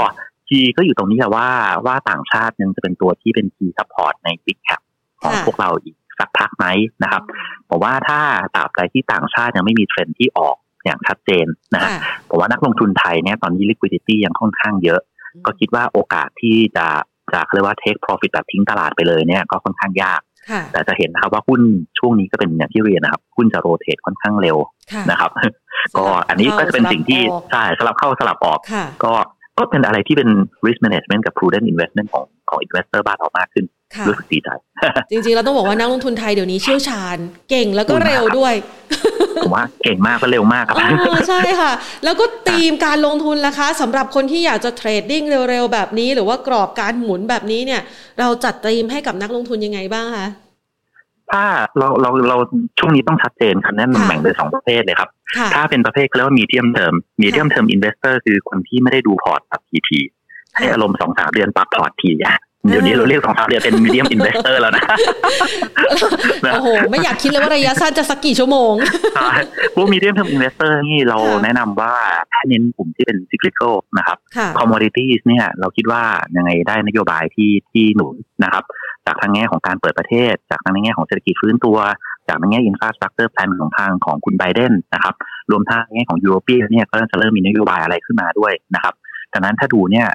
[0.48, 1.50] key ก็อยู่ตรงนี้แหละว่า
[1.86, 4.82] ว่าต่างชาติยังจะเป็นตัวที่เป็น key support ใน big cap
[5.22, 6.66] ของค่ะพวกเราอีกสักพักไหม
[7.04, 7.24] นะครับ
[7.70, 8.20] ผมว่าถ้า
[8.56, 10.56] ตราบใดที่ต่างชาติยังไม่มีเทรนด์ที่ออก
[10.90, 15.02] อย่างชัดเจนนะฮะค่ะผมว่านักลงทุนไทยเนี่ยตอนนี้ liquidity ยังค่อนข้างเยอะ
[15.46, 16.88] ก็คิดว่าโอกาสที่จะ
[17.34, 21.62] จะเขาเรียกว่า take profit แบบทิ้งตลาดไปเลยเนี่ยก็ค่อนข้างยากค่ะแต่จะเห็นนะครับว่าหุ้น
[22.00, 24.58] ช่วงนี้ก็เป็นอย่างที่เรียนนะครับ หุ้นจะโรเตทค่อนข้างเร็ว
[24.94, 25.54] ค่ะนะครับสลับ
[25.98, 29.14] ก็อันนี้ก็จะเป็นสิ่งที่เข้าสลับออกใช่สลับเข้าสลับออกค่ะก็
[29.60, 30.30] ก็เป็นอะไรที่เป็น
[30.66, 34.50] risk management กับ prudent investment ของของ investor บ้านเรามากขึ้นค่ะรู้สึกดีใจ
[35.12, 37.18] จริงๆ เราต้องบอกว่านักลงทุนไทยเดี๋ยวนี้เชี่ยวชาญ
[37.50, 38.54] เก่งแล้วก็เร็วด้วย
[39.44, 41.72] ผมว่าเก่งมากก็เร็วมากครับอ๋อใช่ค่ะ
[42.04, 47.82] แล้วก็ธีมการลงทุนล่ะคะสำหรับคนที่อยากจะ trading เร็วๆ แบบนี้ หรือว่ากรอบการหมุนแบบนี้เนี่ย
[48.20, 50.28] เราจัดธีมให้กับนักลงทุนยังไงบ้างคะ
[51.32, 51.44] ถ้า
[51.78, 52.38] เราเราเรา
[52.80, 60.00] ช่วงนี้ต้องชัดเจนครับแน่นค่ะแบ่งเป็นสองประเภทเลยครับค่ะถ้าเป็นประเภทเขาเรียกว่า medium term medium term investor คือคนที่ไม่ได้ดูพอร์ตแบบทีที
[60.56, 64.84] ให้อารมณ์สองสามเดือนปรับพอร์ตทีอะ เดี๋ยวนี้เราเรียกสองสามเดือนเป็น medium investor แล้วนะ
[66.54, 68.74] โอ้โห ไม่อยากคิดเลยว่าระยะสั้นจะสักกี่ชั่วโมง
[69.16, 69.32] ใช่
[69.76, 71.94] พวก medium term investor นี่เราค่ะแนะนำว่า
[72.32, 76.04] ถ้าเน้นกลุ่มที่เป็น cyclical นะครับค่ะ commodities เนี่ยเราคิดว่า
[76.38, 78.64] ยังไงได้นโยบายที่ที่หนุนนะครับ
[79.06, 81.78] จากทางแง่ของการเปิดประเทศ จากทางแง่ของเศรษฐกิจฟื้นตัว
[82.28, 85.16] จากทางแง่ infrastructure plan ของทางของคุณไบเดนนะครับ
[85.52, 88.94] รวมทั้งแง่ของยูโรเปียเนี่ยก็จะเริ่มมีนโยบายอะไรขึ้นมาด้วยนะครับ
[89.34, 90.08] ดังนั้นถ้าดูเนี่ย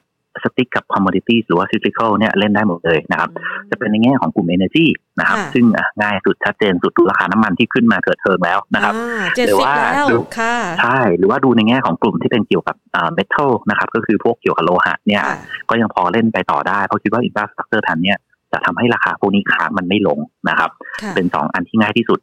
[0.43, 3.31] สติ๊กกับ commodities หรือว่า cyclical เนี่ยเล่นได้หมดเลยนะครับ
[3.71, 4.87] จะเป็นในแง่ของกลุ่ม energy
[5.21, 8.95] นะครับค่ะซึ่งอะง่ายสุดชัดเจนสุดราคาน้ำมันที่ขึ้นมาเถิดเทิงแล้วนะครับ
[9.37, 15.37] เจ็ดหรือสิบว่าแล้วดูค่ะใช่หรือว่าดูในแง่ของกลุ่มที่เป็นเกี่ยวกับอ่า metal นะครับ ก็คือพวกเกี่ยวกับโลหะเนี่ยค่ะ
[15.71, 18.19] ก็ยังพอเล่นไปต่อได้ เพราะคิดว่า infrastructure ทันเนี่ย
[18.53, 20.19] จะทำให้ราคาพวกนี้ค้างมันไม่ลง
[20.49, 20.71] นะครับ
[21.03, 22.21] ค่ะเป็นสองอันที่ง่ายที่สุด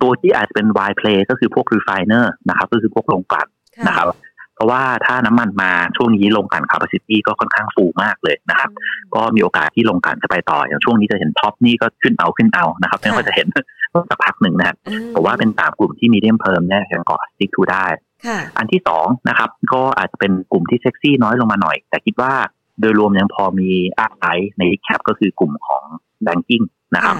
[0.00, 3.48] ตัวที่อาจจะเป็น wide play ก็คือพวก refiner นะครับ ก็คือพวกโรงกลั่น
[3.86, 4.06] นะครับ
[4.54, 8.70] เพราะว่าถ้าน้ำมันมาช่วงนี้โรงกลั่น capacity ก็ค่อนข้างฟูมากเลยนะครับ
[9.14, 17.86] ก็มีโอกาสที่โรงกลั่นจะไปต่อ อย่างช่วงนี้จะเห็น TOP นี่ก็ขึ้นเอาขึ้นเอานะครับไม่ว่าจะเห็นสักพักหนึ่งนะฮะอืมผมว่าเป็นสามกลุ่มที่ medium term เนี่ยยังเกาะ stick to ได้
[18.26, 22.32] ค่ะอันที่สองนะครับ ก็อาจจะเป็นกลุ่มที่เซ็กซี่น้อยลงมาหน่อย แต่คิดว่า
[22.80, 25.82] โดยรวมยังพอมี upside ใน gap ก็คือกลุ่มของ
[26.24, 26.62] banking
[26.94, 27.16] นะครับ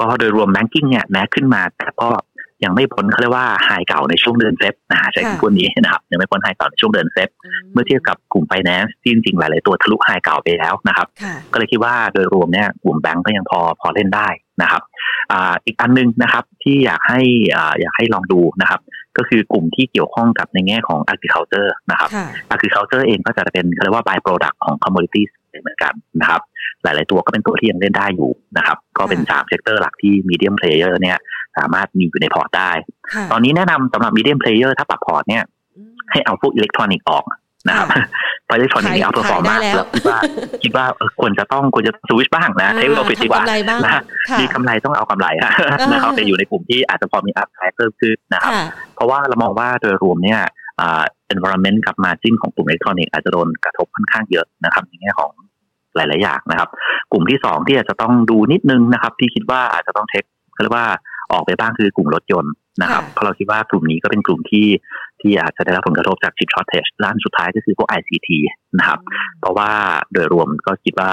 [0.00, 2.08] ก็โดยรวม banking เนี่ยแม้ขึ้นมาแต่ก็
[2.64, 7.28] ยังไม่พ้นเขาเรียกว่า high เก่าในช่วงเดือนเซฟนะใช้ค่ะคำพูดนี้นะครับยังไม่พ้น high เก่าในช่วงเดือนเซฟ
[7.72, 14.28] เมื่อเทียบกับกลุ่มไฟแนนซ์ที่จริงๆหลายๆตัวทะลุ high เก่าไปแล้วนะครับค่ะก็เลยคิดว่าโดยรวมเนี่ยกลุ่มแบงก์ก็ยังพอพอเล่นได้
[14.62, 14.82] นะครับ
[15.32, 17.20] อ่าอีกอันหนึงนะครับที่อยากให้
[17.56, 18.80] อ่าอยากให้ลองดูนะครับ
[19.18, 25.30] ก็คือกลุ่มที่เกี่ยวข้องกับในแง่ของ agriculture นะครับค่ะ agriculture เองก็จะเป็นเขาเรียกว่า by product ของ commodities
[25.62, 26.40] เหมือนกันนะครับ
[26.82, 31.18] หลาย ๆ ตัวก็เป็นตัวที่ยังเล่นได้อยู่นะครับ ก็เป็นสาม sector หลักที่ medium player เนี่ย
[31.58, 32.72] สามารถมีอยู่ในพอร์ตได้
[33.14, 35.42] ค่ะตอนนี้แนะนำสำหรับ medium player ถ้าปรับพอร์ตเนี่ย
[35.76, 37.24] อืมให้เอาพวกอิเล็กทรอนิกส์ออก
[37.68, 37.86] นะครับ
[38.46, 40.18] เพราะอิเล็กทรอนิกส์นี่ outperform มากขายได้แล้วแล้วคิดว่า
[40.62, 50.40] คิดว่าเออควรจะต้องควรจะสวิชบ้างนะเทคโนโลยีดีกว่าทำกำไรบ้างนะฮะค่ะมีกำไรต้องเอากำไรฮะอ่านนะครับแต่อยู่ในกลุ่มที่อาจจะพอมี upside เพิ่มขึ้นนะครับค่ะเพราะว่าเรามองว่าโดยรวมเนี่ย
[50.80, 51.02] อ่า
[51.34, 55.32] environment กับ margin ของกลุ่มอิเล็กทรอนิกส์อาจจะโดนกระทบค่อนข้างเยอะนะครับในแง่ของ
[55.96, 56.68] หลาย ๆ อย่างนะครับ
[57.12, 60.86] กลุ่มที่สองที่อาจจะต้องดูนิดนึงนะครับ ที่คิดว่าอาจจะต้องเทคเขาเรียกว่า
[61.32, 62.52] ออกไปบ้างคือกลุ่มรถยนต์
[62.82, 64.66] นะครับค่ะเพราะเราคิดว่ากลุ่มนี้ก็เป็นกลุ่มที่
[65.20, 68.28] ที่อาจจะได้รับผลกระทบจาก chip shortage ด้านสุดท้ายก็คือพวก ICT
[68.78, 68.98] นะครับ
[69.40, 69.70] เพราะว่า
[70.12, 71.12] โดยรวมก็คิดว่า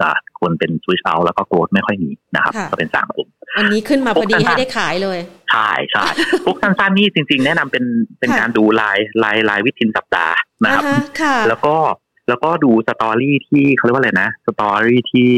[0.00, 3.28] อ่าควรเป็น switch out แล้วก็ growth ไม่ค่อยมีนะครับค่ะก็เป็นสามกลุ่ม
[3.58, 5.18] วันนี้ขึ้นมาพอดีให้ได้ขายเลย
[5.50, 6.04] ใช่ใช่
[6.44, 7.84] พวกสั้นๆนี่จริง ๆ แนะนำเป็น
[8.18, 11.76] เป็นค่ะการดูลายลายลายวิทินสัปดาห์นะครับอ่าฮค่ะแล้วก็
[12.28, 15.32] แล้วก็ดูสตอรี่ที่เขาเรียกว่าอะไรนะ สตอรี่ที่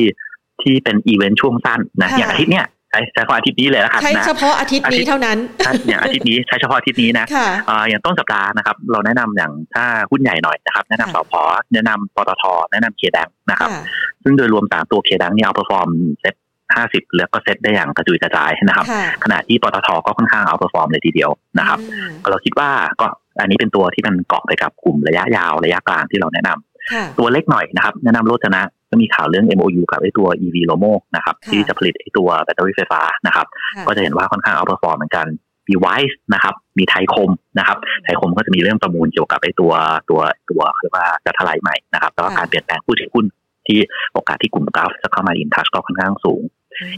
[0.62, 11.34] ที่เป็นอีเวนต์ช่วงสั้นนะค่ะอย่างอาทิตย์เนี้ยใช้ใช้คำว่าอาทิตย์นี้เลยนะครับใช้นะเฉพาะอาทิตย์นี้เท่านั้นใช่อย่างอาทิตย์นี้ใช้เฉพาะอาทิตย์นี้นะค่ะอ่าอย่างต้นสัปดาห์นะครับ เราแนะนำอย่างถ้าหุ้นใหญ่หน่อยนะครับแนะนำสค่ะพ
[11.74, 13.82] แนะนำปตทแนะนำเคดังนะครับค่ะ
[14.22, 15.88] ซึ่งโดยรวมสามตัวเคดังเนี่ยเอาเปอร์ฟอร์ม
[16.20, 16.34] เซ็ต
[16.74, 22.70] ห้าสิบแล้วก็เซ็ตได้อย่างกระจุยกระจายนะครับค่ะขณะที่ปตทก็ค่อนข้างเอาเปอร์ฟอร์มเลยทีเดียวนะครับอืมเราคิดว่า
[23.00, 23.06] ก็
[23.40, 28.62] อันนี้เป็นตัวที่มันเกาะไปกับกลุ่มระยะยาวระยะกลางที่เราแนะนำค่ะตัวเล็กหน่อยนะครับ แนะนำโรจนะ
[28.94, 35.26] ก็มีข่าวเรื่อง MOU กับไอ้ตัว EV Lomo นะครับค่ะที่จะผลิตไอ้ตัวแบตเตอรี่ไฟฟ้านะครับค่ะก็จะเห็นว่าค่อนข้าง outperform เหมือนกัน
[35.68, 39.72] มี Wise นะครับมีไทยคมนะครับไทยคมก็จะมีเรื่องประมูลเกี่ยวกับไอ้ตัว
[40.10, 40.20] ตัว
[40.50, 43.24] ตัวเรียกว่าจะทลายใหม่นะครับแล้วก็การเปลี่ยนแปลงผู้ถือหุ้น
[43.66, 43.78] ที่
[44.12, 46.42] โอกาสที่กลุ่ม Gulf จะเข้ามาอินทัชก็ค่อนข้างสูง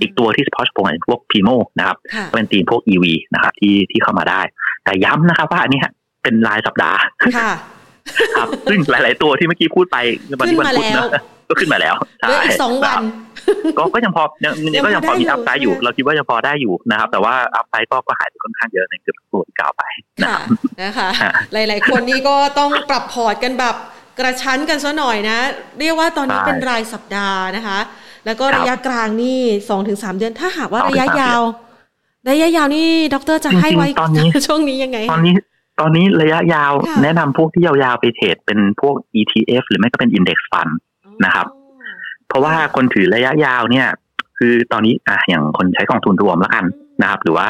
[0.01, 4.41] อีกตัวที่สปอร์ตโปรพวกพีโมนะครับค่ะก็เป็นทีมพวก EV นะครับที่ที่เข้ามาได้
[4.85, 5.87] แต่ย้ำนะครับว่าอันเนี้ย
[6.23, 7.01] เป็นรายสัปดาห์
[7.39, 7.51] ค่ะ
[8.37, 9.97] ครับซึ่งหลาย ๆ ตัวที่เมื่อกี้พูดไป
[10.41, 13.03] วันขึ้นที่วันมาพุธแล้วนะ ก็ขึ้นมาแล้วเหลืออีกสองวัน
[13.79, 19.83] ก็ก็ยังพอยังยังก็ยังพอพอได้มีอยู่อัพไซด์อยู่ใช่เราคิดว่ายังพอได้อยู่นะครับ แต่ว่าอัพไซด์ก็ก็หายไปค่อนข้างเยอะในเกือบตัวที่กล่าวไป
[20.23, 20.49] นะคค่ะรับ
[20.83, 23.77] นะคะฮะหลาย ๆ คนนี่ก็ต้องปรับพอร์ตกันแบบ
[24.19, 25.39] กระชั้นกันซะหน่อยนะ
[25.81, 27.79] เรียกว่าตอนนี้ใช่เป็นรายสัปดาห์นะคะ
[28.27, 31.43] แล้วก็ครับระยะกลางนี่สองถึงสามเดือน ถ้าหากว่าสองถึระงยะสามเดือนยาว
[32.31, 35.35] ระยะยาวนี่ดรจะให้ไว้จริงๆตอนนี้ช่วงนี้ยังไงตอนนี้
[35.81, 40.73] ตอนนี้ระยะยาวค่ะแนะนำพวกที่ยาวๆไปเทรดเป็นพวก ETF หรือไม่ก็เป็น Index Fund
[41.25, 41.47] นะครับ
[42.29, 43.89] เพราะว่าคนถือระยะยาวเนี่ย
[44.39, 46.65] คือตอนนี้อะอย่างคนใช้กองทุนรวมแล้วกัน
[47.03, 47.49] นะครับ หรือว่า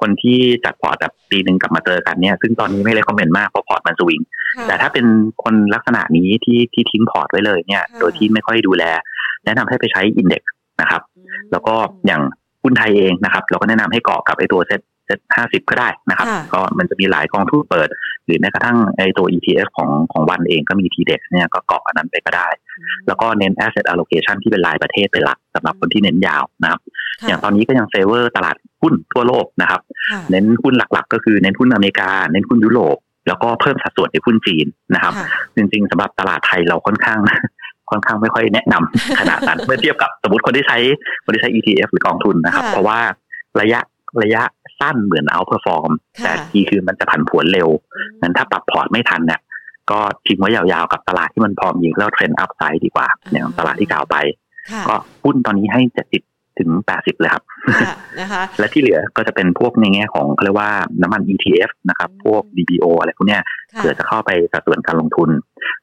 [0.00, 4.20] คนที่จัดพอร์ตแบบปีหนึ่งกลับมาเจอกันเนี่ย ซึ่งตอนนี้ไม่เลยคอมเมนต์มากเพราะพอร์ตมันสวิง
[4.58, 5.06] ค่ะแต่ถ้าเป็น
[5.44, 8.84] คนลักษณะนี้ที่ที่ทิ้งพอร์ตไว้เลยเนี่ยค่ะโดยที่ไม่ค่อยดูแล
[9.44, 10.42] แนะนำให้ไปใช้ Index
[10.80, 11.74] นะครับอืมแล้วก็
[12.06, 12.22] อย่าง
[12.62, 17.88] หุ้นไทยเองนะครับ เราก็แนะนำให้เกาะกับไอ้ตัว SET SET ห้าสิบก็ได้นะครับค่ะก็มันจะมีหลายกองทุนเปิด
[18.24, 22.48] หรือแม้กระทั่งไอ้ตัว ETF ของของ ONE เองก็มี TDEX เนี่ยก็เกาะอันนั้นไปก็ได้
[23.06, 26.80] แล้วก็เน้น asset allocation ที่เป็นรายประเทศเป็นหลักสำหรับคนที่เน้นยาวนะครับ
[27.20, 32.96] ค่ะอย่างตอนนี้ก็ยัง favor ตลาดหุ้นทั่วโลกนะครับค่ะเน้นหุ้นหลักๆ ก็คือเน้นหุ้นอเมริกา เน้นหุ้นยุโรป
[33.28, 37.18] แล้วก็เพิ่มสัดส่วนในหุ้นจีนนะครับค่ะจริงๆสำหรับตลาดไทยเราค่อนข้าง
[37.90, 40.78] ค่อนข้างไม่ค่อยแนะนำขนาดนั้นเมื่อเทียบกับสมมติคนที่ใช้
[41.24, 42.98] คนที่ใช้ ETF หรือกองทุนนะครับค่ะเพราะว่า
[43.60, 43.80] ระยะ
[44.22, 44.42] ระยะ
[44.80, 47.68] สั้นเหมือน outperform ค่ะแต่ทีคือมันจะผันผวนเร็ว
[48.22, 49.40] นั้นถ้าปรับพอร์ตไม่ทันเนี่ย
[49.90, 54.16] ก็ทิ้งไว้ยาวๆกับตลาดที่มัน promising แล้วเทรนด์ upside ดีกว่าอย่างตลาดที่กล่าวไป
[54.70, 56.22] ค่ะก็หุ้นตอนนี้ให้เจ็ดสิบ
[56.58, 57.42] ถึงแปดสิบเลยครับ
[57.76, 60.70] ค่ะนะคะและที่เหลือก็จะเป็นพวกในแง่ของเขาเรียกว่า
[61.02, 65.30] น้ำมัน ETF นะครับ พวก DBO อะไรพวกเนี้ยค่ะเผื่อจะเข้าไปสัดส่วนการลงทุน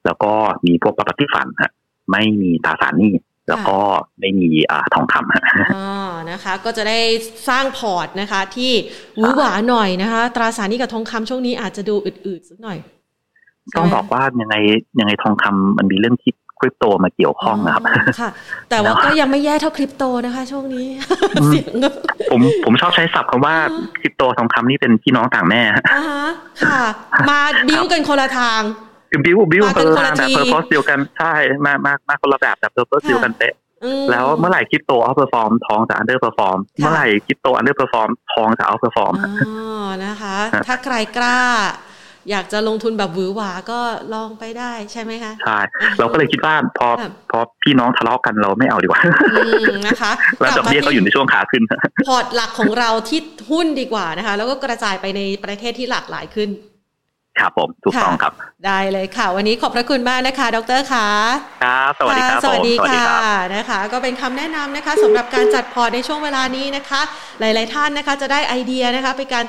[0.06, 0.32] แล้วก็
[0.66, 1.72] มีพวก property fund ฮะ
[2.12, 3.14] ไม่มีตราสารหนี้
[3.49, 3.80] แล้วก็
[4.20, 5.43] ไม่มีอ่าทองคำฮะ
[5.76, 5.88] อ๋อ
[6.32, 6.99] นะคะ ก็จะได้
[7.49, 8.72] สร้างพอร์ตนะคะ ที่
[9.16, 13.01] หวือหวาหน่อยนะคะ ตราสารหนี้กับทองคำช่วงนี้อาจจะดูอืดๆสักหน่อยใช่ไหม
[13.78, 14.55] ต้องบอกว่ายังไง
[14.99, 17.84] ยังไงทองคำมันมีเรื่องที่คริปโตมาเกี่ยวข้องนะครับ
[18.20, 18.30] ค่ะ
[18.70, 20.88] แต่ว่าก็ยังไม่แย่เท่าคริปโตนะคะช่วงนี้
[21.36, 21.74] อืมเสียง
[22.32, 26.26] ผมผมชอบใช้ศัพท์คำว่าอ๋อคริปโตทองคำนี่เป็นพี่น้องต่างแม่ฮะอ่าฮะ
[26.64, 26.82] ค่ะ
[27.30, 28.62] มาบิ้วกันคนละทาง
[29.09, 31.34] คือ build build มากันคนละละแบบที purpose เดียวกันใช่
[31.66, 33.53] มามามาคนละแบบแต่ purpose เดียวกันเป๊ะ
[33.84, 39.51] อืมแล้วเมื่อไหร่คริปโต outperform ทองจะ underperform ค่ะเมื่อไหร่คริปโต underperform ทองจะ outperform อ๋
[39.84, 40.38] อนะคะ
[40.68, 41.39] ถ้าใครกล้า
[42.30, 43.80] อยากจะลงทุนแบบหวือหวาก็
[44.13, 45.59] ลองไปได้ใช่ไหมคะใช่
[45.99, 49.01] เราก็เลยคิดว่าพอค่ะพอพี่น้องทะเลาะกันเราไม่เอาดีกว่า
[49.36, 51.63] อืมนะคะแล้วดอกเบี้ยก็อยู่ในช่วงขาขึ้น
[52.07, 53.19] พอร์ตหลักของเราที่
[53.51, 56.51] หุ้นดีกว่านะคะ แล้วก็กระจายไปในประเทศที่หลากหลายขึ้น
[57.39, 58.34] ครับผมถูกต้องครับ
[58.65, 61.07] ได้เลยค่ะ วันนี้ขอบพระคุณมากนะคะ ดรค่ะ
[61.63, 67.01] ครับสวัสดีครับะสวัสดีผมสวัสดีค่ะครับนะคะ ก็เป็นคำแนะนำนะคะสำหรับการจัดพอร์ตในช่วงเวลานี้นะคะ
[67.39, 69.45] หลาย ๆ ท่านนะคะ จะได้ไอเดียนะคะเป็นการ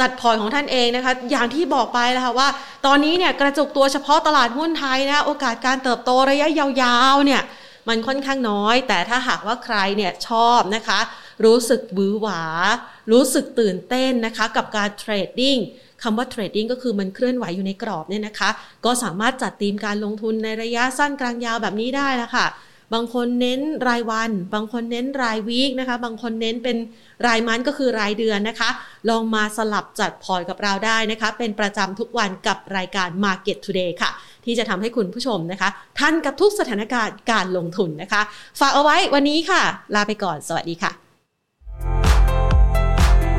[0.00, 2.48] จัดพอร์ตของท่านเองนะคะ อย่างที่บอกไปแล้วค่ะว่า
[2.86, 7.42] ตอนนี้เนี่ยกระจุกตัวเฉพาะตลาดหุ้นไทยนะโอกาสการเติบโตระยะยาวๆเนี่ย
[7.88, 11.00] มันค่อนข้างน้อย แต่ถ้าหากว่าใครเนี่ยชอบนะคะ
[11.44, 12.42] รู้สึกหวือหวา
[13.12, 15.56] รู้สึกตื่นเต้นนะคะ กับการ trading
[16.02, 18.50] คำว่า trading ก็คือมันเคลื่อนไหวอยู่ในกรอบเนี่ยนะคะ
[18.84, 22.46] ก็สามารถจัดธีมการลงทุนในระยะสั้นกลางยาวแบบนี้ได้แล้วค่ะ
[22.94, 26.76] บางคนเน้นรายวัน บางคนเน้นรายวีคนะคะ บางคนเน้นเป็น
[27.26, 28.70] รายมันก็คือรายเดือนนะคะ
[29.10, 34.10] ลองมาสลับจัดพอร์ตกับเราได้นะคะ เป็นประจำทุกวันกับรายการ Market Today ค่ะ
[34.44, 35.68] ที่จะทำให้คุณผู้ชมนะคะ
[35.98, 38.22] ทันกับทุกสถานการณ์การลงทุนนะคะ
[38.60, 39.62] ฝากเอาไว้วันนี้ค่ะ
[39.94, 41.09] ลาไปก่อนสวัสดีค่ะ